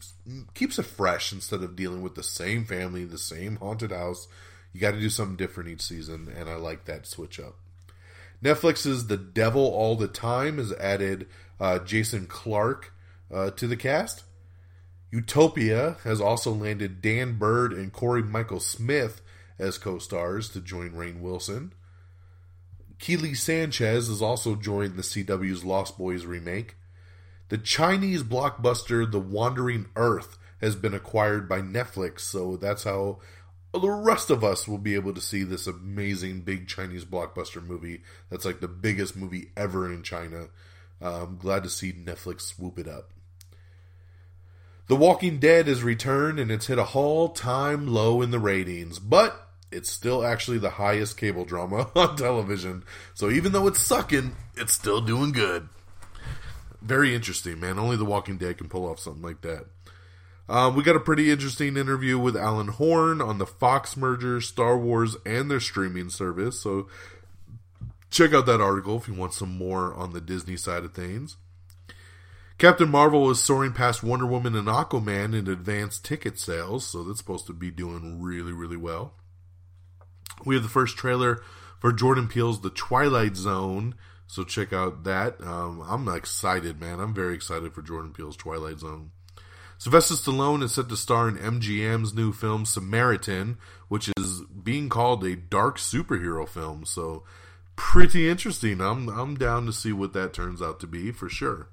[0.54, 4.28] keeps it fresh instead of dealing with the same family, the same haunted house.
[4.72, 7.57] You got to do something different each season, and I like that switch up.
[8.43, 11.28] Netflix's The Devil All the Time has added
[11.61, 12.93] uh, Jason Clarke
[13.32, 14.24] uh, to the cast.
[15.11, 19.20] Utopia has also landed Dan Byrd and Cory Michael Smith
[19.59, 21.72] as co stars to join Rainn Wilson.
[22.99, 26.76] Kiele Sanchez has also joined the CW's Lost Boys remake.
[27.49, 33.18] The Chinese blockbuster The Wandering Earth has been acquired by Netflix, so that's how
[33.80, 38.02] the rest of us will be able to see this amazing big Chinese blockbuster movie
[38.30, 40.48] that's like the biggest movie ever in China.
[41.00, 43.10] Uh, I'm glad to see Netflix swoop it up.
[44.88, 48.98] The Walking Dead has returned and it's hit a all time low in the ratings,
[48.98, 52.84] but it's still actually the highest cable drama on television.
[53.14, 55.68] So even though it's sucking, it's still doing good.
[56.82, 57.78] Very interesting, man.
[57.78, 59.66] Only The Walking Dead can pull off something like that.
[60.49, 64.76] Um, we got a pretty interesting interview with Alan Horn on the Fox merger, Star
[64.76, 66.61] Wars, and their streaming service.
[66.61, 66.88] So
[68.11, 71.36] check out that article if you want some more on the Disney side of things.
[72.59, 77.18] Captain Marvel is soaring past Wonder Woman and Aquaman in advanced ticket sales, so that's
[77.18, 79.14] supposed to be doing really, really well.
[80.45, 81.43] We have the first trailer
[81.80, 85.40] for Jordan Peele's The Twilight Zone, so check out that.
[85.40, 87.01] Um, I'm excited, man.
[87.01, 89.11] I'm very excited for Jordan Peele's Twilight Zone.
[89.83, 93.59] Sylvester Stallone is set to star in MGM's new film Samaritan,
[93.89, 96.85] which is being called a dark superhero film.
[96.85, 97.24] So
[97.74, 98.80] pretty interesting.
[98.80, 101.66] I'm I'm down to see what that turns out to be for sure.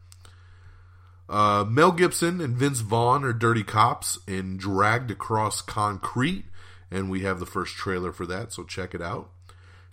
[1.30, 6.46] Uh, Mel Gibson and Vince Vaughn are dirty cops in Dragged Across Concrete,
[6.90, 9.30] and we have the first trailer for that, so check it out.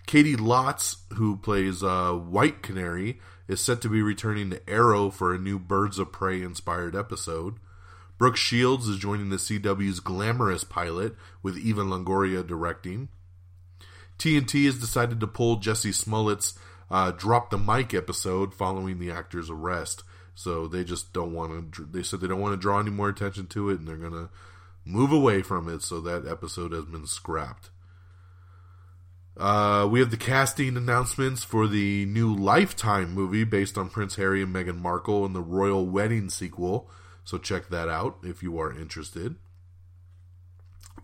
[0.07, 5.35] Caity Lotz, who plays uh, White Canary, is set to be returning to Arrow for
[5.35, 7.57] a new Birds of Prey inspired episode.
[8.19, 13.09] Brooke Shields is joining the CW's Glamorous pilot, with Eva Longoria directing.
[14.19, 16.59] TNT has decided to pull Jussie Smollett's
[16.91, 20.03] uh, Drop the Mic episode following the actor's arrest.
[20.35, 21.85] So they just don't want to.
[21.85, 24.29] They said they don't want to draw any more attention to it, and they're gonna
[24.85, 25.83] move away from it.
[25.83, 27.71] So that episode has been scrapped.
[29.37, 34.43] Uh, we have the casting announcements for the new Lifetime movie based on Prince Harry
[34.43, 36.89] and Meghan Markle and the Royal Wedding sequel.
[37.27, 39.35] So check that out if you are interested.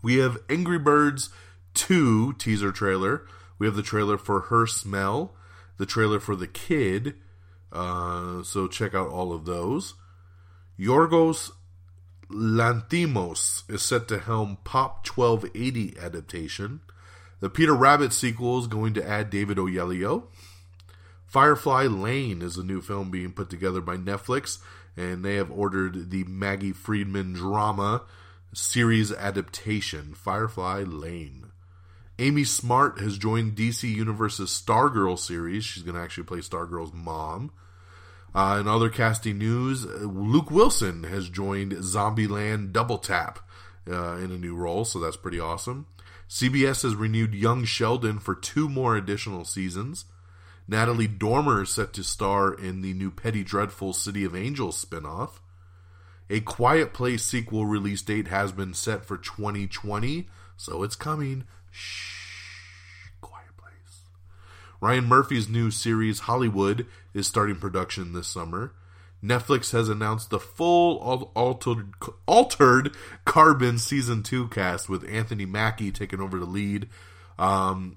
[0.03, 1.31] We have Angry Birds
[1.75, 3.27] 2 teaser trailer.
[3.59, 5.35] We have the trailer for Her Smell,
[5.79, 7.17] the trailer for The Kid,
[7.73, 9.95] uh, so check out all of those.
[10.79, 11.51] Yorgos
[12.31, 16.83] Lanthimos is set to helm Pop 1280 adaptation.
[17.41, 20.29] The Peter Rabbit sequel is going to add David Oyelowo.
[21.27, 24.59] Firefly Lane is a new film being put together by Netflix,
[24.97, 28.03] and they have ordered the Maggie Friedman drama
[28.55, 31.47] series adaptation, Firefly Lane.
[32.19, 35.65] Amy Smart has joined DC Universe's Stargirl series.
[35.65, 37.53] She's going to actually play Stargirl's mom.
[38.35, 43.41] Uh, in other casting news, Luke Wilson has joined Zombieland Double Tap
[43.91, 45.87] uh, in a new role, so that's pretty awesome.
[46.29, 50.07] CBS has renewed Young Sheldon for two more additional seasons.
[50.73, 55.33] Natalie Dormer is set to star in the new Penny Dreadful City of Angels spinoff.
[56.31, 61.45] A Quiet Place sequel release date has been set for 2020, so it's coming.
[61.71, 63.11] Shh.
[63.21, 64.07] Quiet Place.
[64.81, 68.73] Ryan Murphy's new series Hollywood is starting production this summer.
[69.23, 70.97] Netflix has announced the full
[71.35, 71.93] altered,
[72.25, 72.97] altered
[73.27, 76.89] Carbon season two cast with Anthony Mackie taking over the lead.
[77.39, 77.97] Um,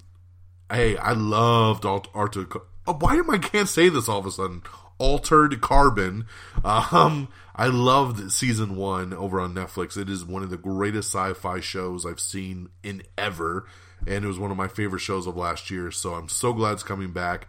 [0.70, 2.52] hey, I loved altered.
[2.86, 4.62] Oh, why am I can't say this all of a sudden?
[4.98, 6.26] Altered Carbon.
[6.64, 9.96] Um, I loved season one over on Netflix.
[9.96, 13.66] It is one of the greatest sci-fi shows I've seen in ever
[14.06, 15.90] and it was one of my favorite shows of last year.
[15.90, 17.48] So I'm so glad it's coming back.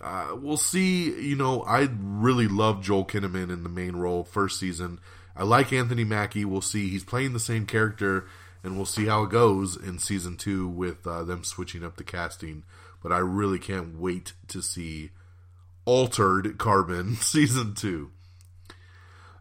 [0.00, 1.10] Uh, we'll see.
[1.20, 5.00] You know, I really love Joel Kinnaman in the main role first season.
[5.36, 6.44] I like Anthony Mackie.
[6.44, 6.88] We'll see.
[6.88, 8.26] He's playing the same character,
[8.62, 12.04] and we'll see how it goes in season two with uh, them switching up the
[12.04, 12.64] casting.
[13.02, 15.10] But I really can't wait to see
[15.84, 18.10] Altered Carbon season two.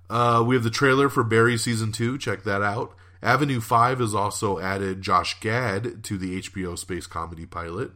[0.09, 2.17] Uh, we have the trailer for Barry season two.
[2.17, 2.95] Check that out.
[3.23, 7.91] Avenue 5 has also added Josh Gad to the HBO space comedy pilot.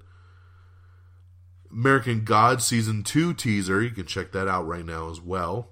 [1.72, 5.72] American God Season 2 teaser, you can check that out right now as well.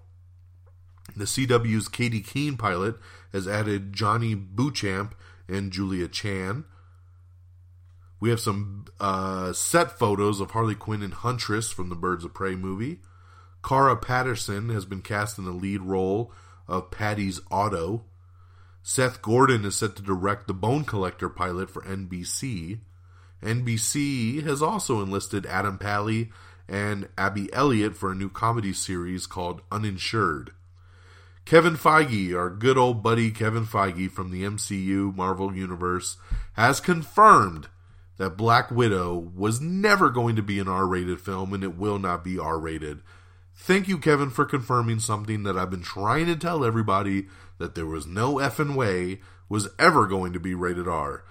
[1.16, 2.96] The CW's Katy Keene pilot
[3.32, 5.16] has added Johnny Beauchamp
[5.48, 6.66] and Julia Chan.
[8.20, 12.34] We have some uh, set photos of Harley Quinn and Huntress from the Birds of
[12.34, 13.00] Prey movie.
[13.64, 16.32] Cara Patterson has been cast in the lead role
[16.68, 18.06] of Patty's Auto.
[18.82, 22.80] Seth Gordon is set to direct the Bone Collector pilot for NBC.
[23.42, 26.32] NBC has also enlisted Adam Pally
[26.68, 30.52] and Abby Elliott for a new comedy series called Uninsured.
[31.46, 36.18] Kevin Feige, our good old buddy Kevin Feige from the MCU Marvel Universe,
[36.54, 37.68] has confirmed
[38.18, 42.00] that Black Widow was never going to be an R rated film and it will
[42.00, 43.02] not be R rated.
[43.56, 47.28] Thank you, Kevin, for confirming something that I've been trying to tell everybody
[47.58, 49.20] that there was no effing way
[49.50, 51.24] was ever going to be rated R.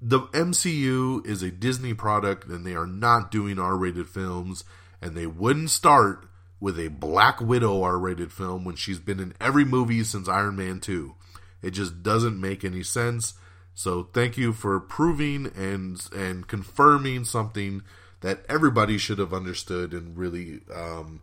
[0.00, 4.64] The MCU is a Disney product and they are not doing R rated films,
[5.00, 6.26] and they wouldn't start
[6.62, 10.54] with a Black Widow R rated film when she's been in every movie since Iron
[10.54, 11.12] Man 2.
[11.60, 13.34] It just doesn't make any sense.
[13.74, 17.82] So thank you for proving and and confirming something
[18.20, 21.20] that everybody should have understood and really um,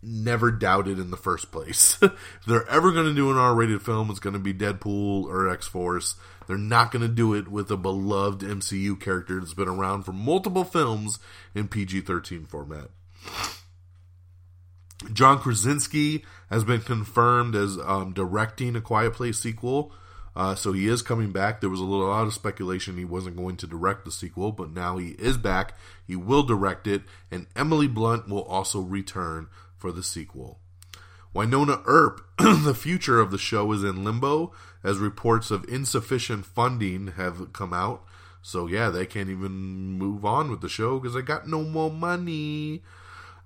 [0.00, 1.98] never doubted in the first place.
[2.02, 2.12] if
[2.46, 6.14] they're ever going to do an R-rated film, it's going to be Deadpool or X-Force.
[6.46, 10.12] They're not going to do it with a beloved MCU character that's been around for
[10.12, 11.18] multiple films
[11.56, 12.90] in PG-13 format.
[15.12, 19.92] John Krasinski has been confirmed as um, directing a Quiet Place sequel.
[20.36, 21.60] Uh, so he is coming back.
[21.60, 24.70] There was a little lot of speculation he wasn't going to direct the sequel, but
[24.70, 25.74] now he is back.
[26.06, 30.58] He will direct it, and Emily Blunt will also return for the sequel.
[31.34, 37.08] Wynonna Earp, the future of the show is in limbo as reports of insufficient funding
[37.16, 38.04] have come out.
[38.42, 41.90] So yeah, they can't even move on with the show because they got no more
[41.90, 42.82] money.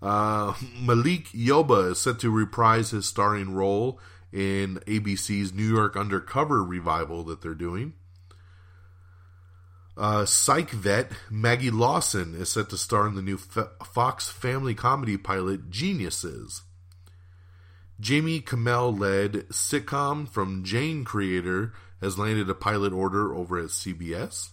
[0.05, 3.99] Uh, Malik Yoba is set to reprise his starring role
[4.31, 7.95] in ABC's New York Undercover revival that they're doing.
[9.97, 15.17] Uh, psych vet Maggie Lawson is set to star in the new Fox family comedy
[15.17, 16.63] pilot Geniuses.
[18.05, 24.51] Jaime Camil led sitcom from Jane creator has landed a pilot order over at CBS.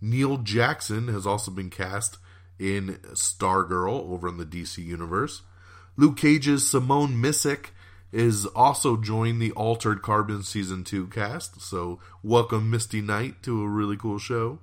[0.00, 2.18] Neil Jackson has also been cast
[2.58, 5.42] in Stargirl over in the DC universe.
[5.96, 7.70] Luke Cage's Simone Missick
[8.12, 11.60] is also joined the Altered Carbon season two cast.
[11.60, 14.58] So welcome Misty Knight to a really cool show.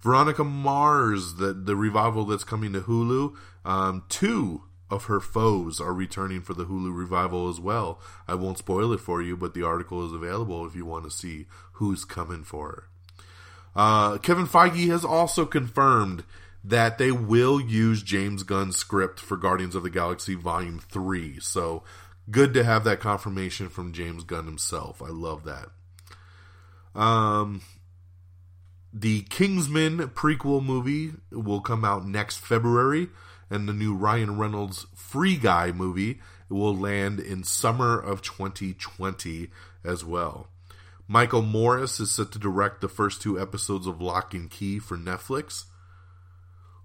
[0.00, 3.34] Veronica Mars, the the revival that's coming to Hulu.
[3.64, 8.00] Um, two of her foes are returning for the Hulu revival as well.
[8.26, 11.10] I won't spoil it for you, but the article is available if you want to
[11.10, 12.84] see who's coming for her.
[13.76, 16.24] Uh, Kevin Feige has also confirmed
[16.62, 21.40] that they will use James Gunn's script for Guardians of the Galaxy Volume 3.
[21.40, 21.82] So
[22.30, 25.02] good to have that confirmation from James Gunn himself.
[25.02, 25.68] I love that.
[26.94, 27.62] Um,
[28.92, 33.08] the Kingsman prequel movie will come out next February,
[33.48, 39.50] and the new Ryan Reynolds Free Guy movie will land in summer of 2020
[39.84, 40.48] as well.
[41.06, 44.96] Michael Morris is set to direct the first two episodes of Lock and Key for
[44.96, 45.64] Netflix.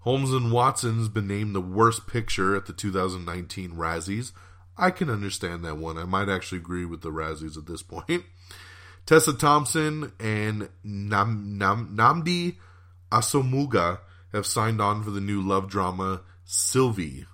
[0.05, 4.33] Holmes and Watson's been named the worst picture at the 2019 Razzies.
[4.77, 5.97] I can understand that one.
[5.97, 8.23] I might actually agree with the Razzies at this point.
[9.07, 12.57] Tessa Thompson and Nam, Nam, Nnamdi
[13.11, 13.97] Asomugha
[14.31, 17.25] have signed on for the new love drama Sylvie.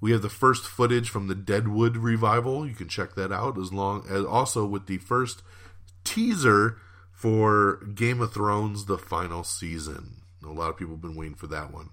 [0.00, 2.66] We have the first footage from the Deadwood revival.
[2.66, 5.44] You can check that out as long as also with the first
[6.02, 6.78] teaser
[7.16, 10.16] for Game of Thrones the final season.
[10.44, 11.88] A lot of people have been waiting for that one.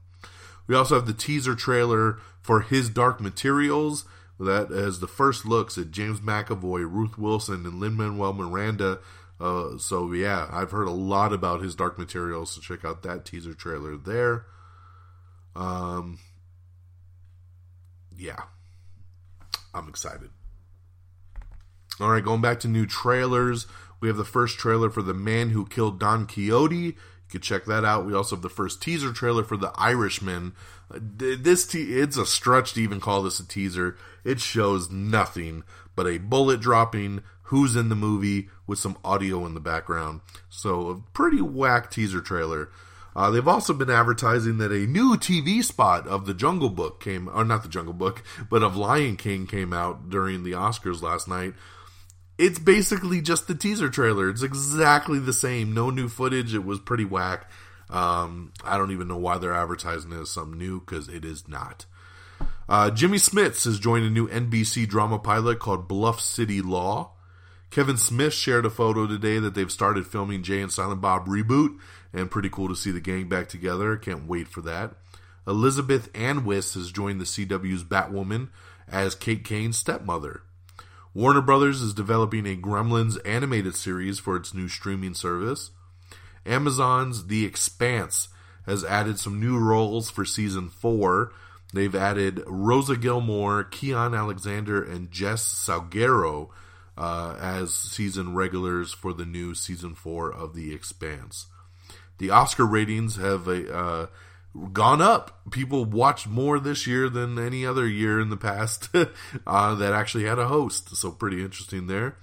[0.67, 4.03] We also have the teaser trailer for His Dark Materials.
[4.37, 8.99] That as the first looks at James McAvoy, Ruth Wilson, and Lin Manuel Miranda.
[9.39, 12.51] Uh, so yeah, I've heard a lot about His Dark Materials.
[12.51, 14.45] So check out that teaser trailer there.
[15.55, 16.19] Um,
[18.13, 18.41] yeah,
[19.73, 20.31] I'm excited.
[22.01, 23.67] All right, going back to new trailers.
[24.03, 26.93] We have the first trailer for The Man Who Killed Don Quixote You
[27.31, 28.05] could check that out.
[28.05, 30.55] We also have the first teaser trailer for The Irishman.
[30.93, 33.95] Uh, this te- it's a stretch to even call this a teaser.
[34.25, 35.63] It shows nothing
[35.95, 40.19] but a bullet dropping, who's in the movie with some audio in the background.
[40.49, 42.71] So a pretty whack teaser trailer.
[43.15, 47.29] Uh, they've also been advertising that a new TV spot of the Jungle Book came,
[47.29, 51.25] or not the Jungle Book, but of Lion King came out during the Oscars last
[51.29, 51.53] night
[52.37, 54.29] it's basically just the teaser trailer.
[54.29, 55.73] It's exactly the same.
[55.73, 56.53] No new footage.
[56.53, 57.49] It was pretty whack.
[57.89, 61.47] Um, I don't even know why they're advertising it as something new because it is
[61.47, 61.85] not.
[62.67, 67.11] Uh, Jimmy Smits has joined a new NBC drama pilot called Bluff City Law.
[67.69, 71.77] Kevin Smith shared a photo today that they've started filming Jay and Silent Bob reboot,
[72.13, 73.97] and pretty cool to see the gang back together.
[73.97, 74.93] Can't wait for that.
[75.47, 78.49] Elizabeth Anweis has joined the CW's Batwoman
[78.87, 80.43] as Kate Kane's stepmother.
[81.13, 85.69] Warner Brothers is developing a Gremlins animated series for its new streaming service.
[86.45, 88.29] Amazon's The Expanse
[88.65, 91.31] has added some new roles for season 4.
[91.71, 96.49] They've added Rosa Gilmore, Keon Alexander, and Jess Salgueiro
[96.97, 101.47] uh, as season regulars for the new season four of The Expanse.
[102.19, 104.07] The Oscar ratings have a, uh,
[104.71, 105.51] gone up.
[105.51, 108.89] People watched more this year than any other year in the past
[109.47, 110.95] uh, that actually had a host.
[110.95, 112.15] So pretty interesting there.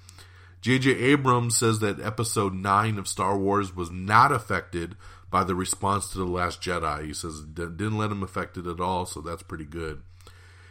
[0.61, 0.91] J.J.
[0.91, 4.95] Abrams says that Episode Nine of Star Wars was not affected
[5.31, 7.07] by the response to the Last Jedi.
[7.07, 9.07] He says didn't let him affect it at all.
[9.07, 10.03] So that's pretty good.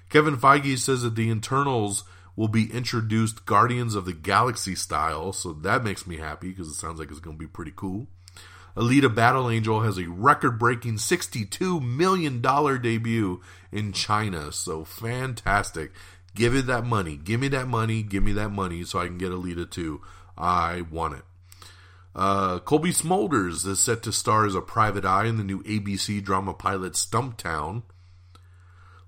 [0.10, 2.04] Kevin Feige says that the Eternals
[2.36, 6.76] will be introduced Guardians of the Galaxy style, so that makes me happy because it
[6.76, 8.08] sounds like it's going to be pretty cool.
[8.80, 13.42] Alita Battle Angel has a record breaking $62 million debut
[13.74, 15.92] in China, so fantastic.
[16.34, 17.18] Give it that money.
[17.18, 18.04] Give me that money.
[18.04, 20.00] Give me that money so I can get Alita 2.
[20.38, 21.24] I want it.
[22.16, 26.24] Uh, Cobie Smulders is set to star as a private eye in the new ABC
[26.24, 27.84] drama pilot Stumptown.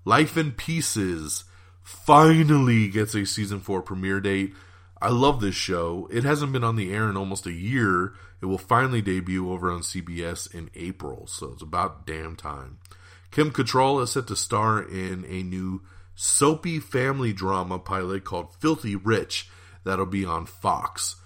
[0.04, 1.44] Life in Pieces
[1.82, 4.52] finally gets a season 4 premiere date.
[5.02, 6.08] I love this show.
[6.12, 8.14] It hasn't been on the air in almost a year.
[8.40, 12.78] It will finally debut over on CBS in April, so it's about damn time.
[13.32, 15.82] Kim Cattrall is set to star in a new
[16.14, 19.48] soapy family drama pilot called Filthy Rich
[19.82, 21.16] that'll be on Fox.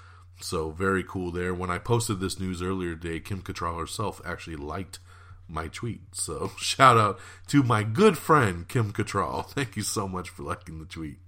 [0.41, 1.53] So very cool there.
[1.53, 5.01] When I posted this news earlier today, Kim Cattrall herself actually liked
[5.49, 6.01] my tweet.
[6.15, 7.19] So shout out
[7.49, 9.47] to my good friend Kim Cattrall.
[9.51, 11.19] Thank you so much for liking the tweet.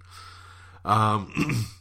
[0.83, 1.65] Um,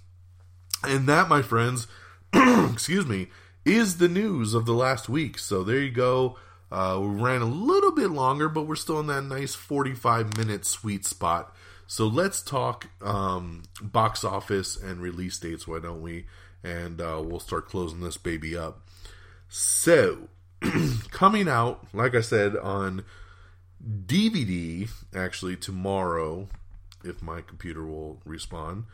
[0.85, 1.87] and that, my friends,
[2.33, 3.29] excuse me,
[3.65, 5.39] is the news of the last week.
[5.39, 6.37] So there you go.
[6.71, 10.65] Uh, we ran a little bit longer, but we're still in that nice 45 minute
[10.67, 11.55] sweet spot.
[11.87, 16.27] So let's talk um, box office and release dates, why don't we?
[16.63, 18.87] And uh, we'll start closing this baby up.
[19.49, 20.29] So,
[21.11, 23.05] coming out, like I said, on
[23.83, 26.49] DVD, actually tomorrow,
[27.03, 28.85] if my computer will respond,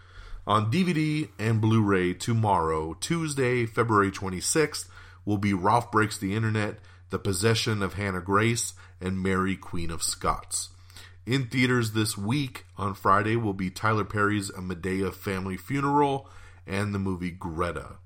[0.46, 4.88] on DVD and Blu ray tomorrow, Tuesday, February 26th,
[5.24, 6.78] will be Ralph Breaks the Internet,
[7.10, 10.70] The Possession of Hannah Grace, and Mary, Queen of Scots.
[11.26, 16.28] In theaters this week on Friday will be Tyler Perry's A Madea Family Funeral
[16.66, 17.96] and the movie Greta.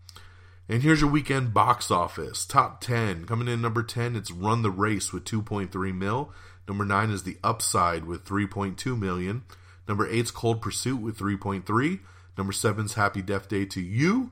[0.68, 2.44] And here's your weekend box office.
[2.46, 3.24] Top 10.
[3.24, 6.32] Coming in number 10, it's Run the Race with 2.3 mil.
[6.68, 9.42] Number 9 is The Upside with 3.2 million.
[9.88, 12.00] Number 8 is Cold Pursuit with 3.3.
[12.38, 14.30] Number 7 is Happy Death Day to You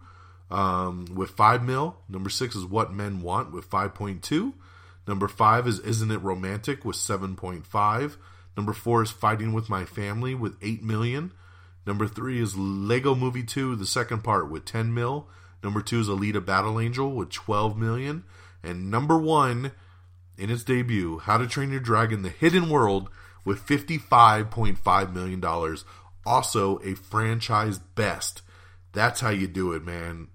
[0.49, 1.97] um, with 5 mil.
[2.09, 4.53] Number 6 is What Men Want with 5.2.
[5.09, 8.17] Number 5 is Isn't It Romantic with 7.5.
[8.57, 11.33] Number 4 is Fighting with My Family with 8 million.
[11.85, 15.29] Number 3 is Lego Movie 2, the second part with 10 mil.
[15.63, 18.23] Number 2 is Alita Battle Angel with 12 million.
[18.63, 19.73] And number 1
[20.39, 23.11] in its debut, How to Train Your Dragon The Hidden World
[23.45, 25.41] with $55.5 million.
[26.27, 28.43] Also a franchise best.
[28.93, 30.29] That's how you do it, man.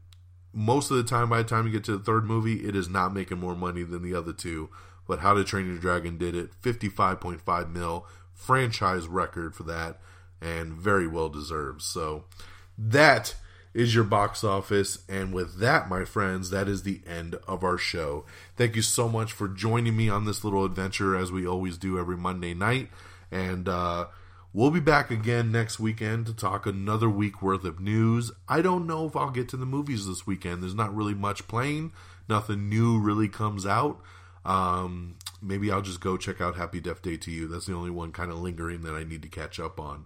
[0.53, 2.89] Most of the time, by the time you get to the third movie, it is
[2.89, 4.69] not making more money than the other two.
[5.07, 6.51] But How to Train Your Dragon did it.
[6.61, 8.05] 55.5 mil.
[8.33, 9.99] Franchise record for that.
[10.41, 11.81] And very well deserved.
[11.81, 12.25] So
[12.77, 13.35] that
[13.73, 14.99] is your box office.
[15.07, 18.25] And with that, my friends, that is the end of our show.
[18.55, 21.99] Thank you so much for joining me on this little adventure as we always do
[21.99, 22.89] every Monday night.
[23.31, 24.07] And uh,
[24.53, 28.31] we'll be back again next weekend to talk another week worth of news.
[28.47, 30.61] I don't know if I'll get to the movies this weekend.
[30.61, 31.93] There's not really much playing,
[32.27, 34.01] nothing new really comes out.
[34.43, 37.47] Um, maybe I'll just go check out Happy Death Day to You.
[37.47, 40.05] That's the only one kind of lingering that I need to catch up on.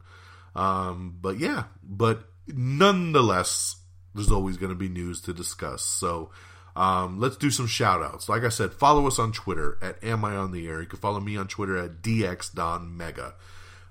[0.56, 3.78] Um, but yeah, but nonetheless,
[4.14, 5.84] there's always going to be news to discuss.
[5.84, 6.32] So
[6.76, 8.30] um, let's do some shout outs.
[8.30, 10.82] Like I said, follow us on Twitter at Am I on the Air.
[10.82, 13.34] You can follow me on Twitter at DXDonMega.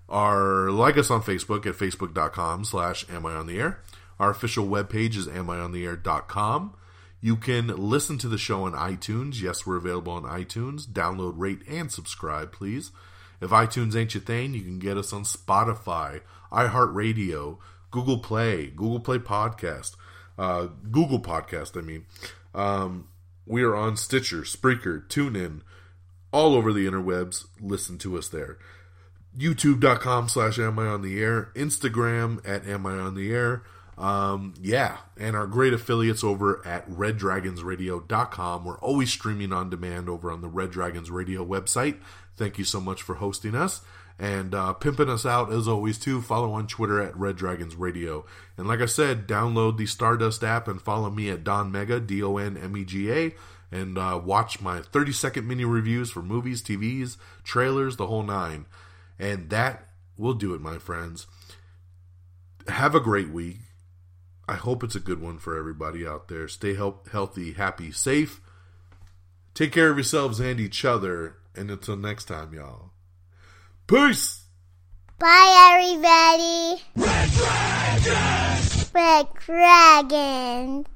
[0.09, 3.81] Our like us on Facebook at facebook.com slash Am I on the Air.
[4.19, 6.75] Our official webpage is amiontheair.com.
[7.21, 9.41] You can listen to the show on iTunes.
[9.41, 10.87] Yes, we're available on iTunes.
[10.87, 12.93] Download, rate, and subscribe, please.
[13.41, 16.21] If iTunes ain't your thing, you can get us on Spotify,
[16.53, 17.59] iHeartRadio,
[17.91, 19.97] Google Play, Google Play Podcast,
[20.39, 22.07] uh, Google Podcast, I mean.
[22.55, 23.09] Um,
[23.47, 25.63] we are on Stitcher, Spreaker, TuneIn,
[26.33, 27.47] all over the interwebs.
[27.61, 28.59] Listen to us there.
[29.39, 33.63] YouTube.com slash Am I on the Air, Instagram at Am I on the Air.
[33.97, 38.65] Um, yeah, and our great affiliates over at reddragonsradio.com.
[38.65, 41.99] We're always streaming on demand over on the Red Dragons Radio website.
[42.37, 43.83] Thank you so much for hosting us
[44.19, 46.21] and uh, pimping us out as always too.
[46.23, 48.25] Follow on Twitter at Red Dragons Radio,
[48.57, 52.23] and like I said, download the Stardust app and follow me at Don Mega D
[52.23, 53.35] O N M E G A,
[53.71, 58.67] and uh, watch my 30 second mini reviews for movies, TVs, trailers, the whole nine.
[59.19, 61.27] And that will do it, my friends.
[62.69, 63.59] Have a great week.
[64.47, 66.49] I hope it's a good one for everybody out there.
[66.49, 68.41] Stay help, healthy, happy, safe.
[69.55, 71.37] Take care of yourselves and each other.
[71.55, 72.91] And until next time, y'all.
[73.87, 74.45] Peace!
[75.19, 76.83] Bye, everybody.
[76.97, 78.91] Red Dragon.
[78.93, 80.87] Red Dragon.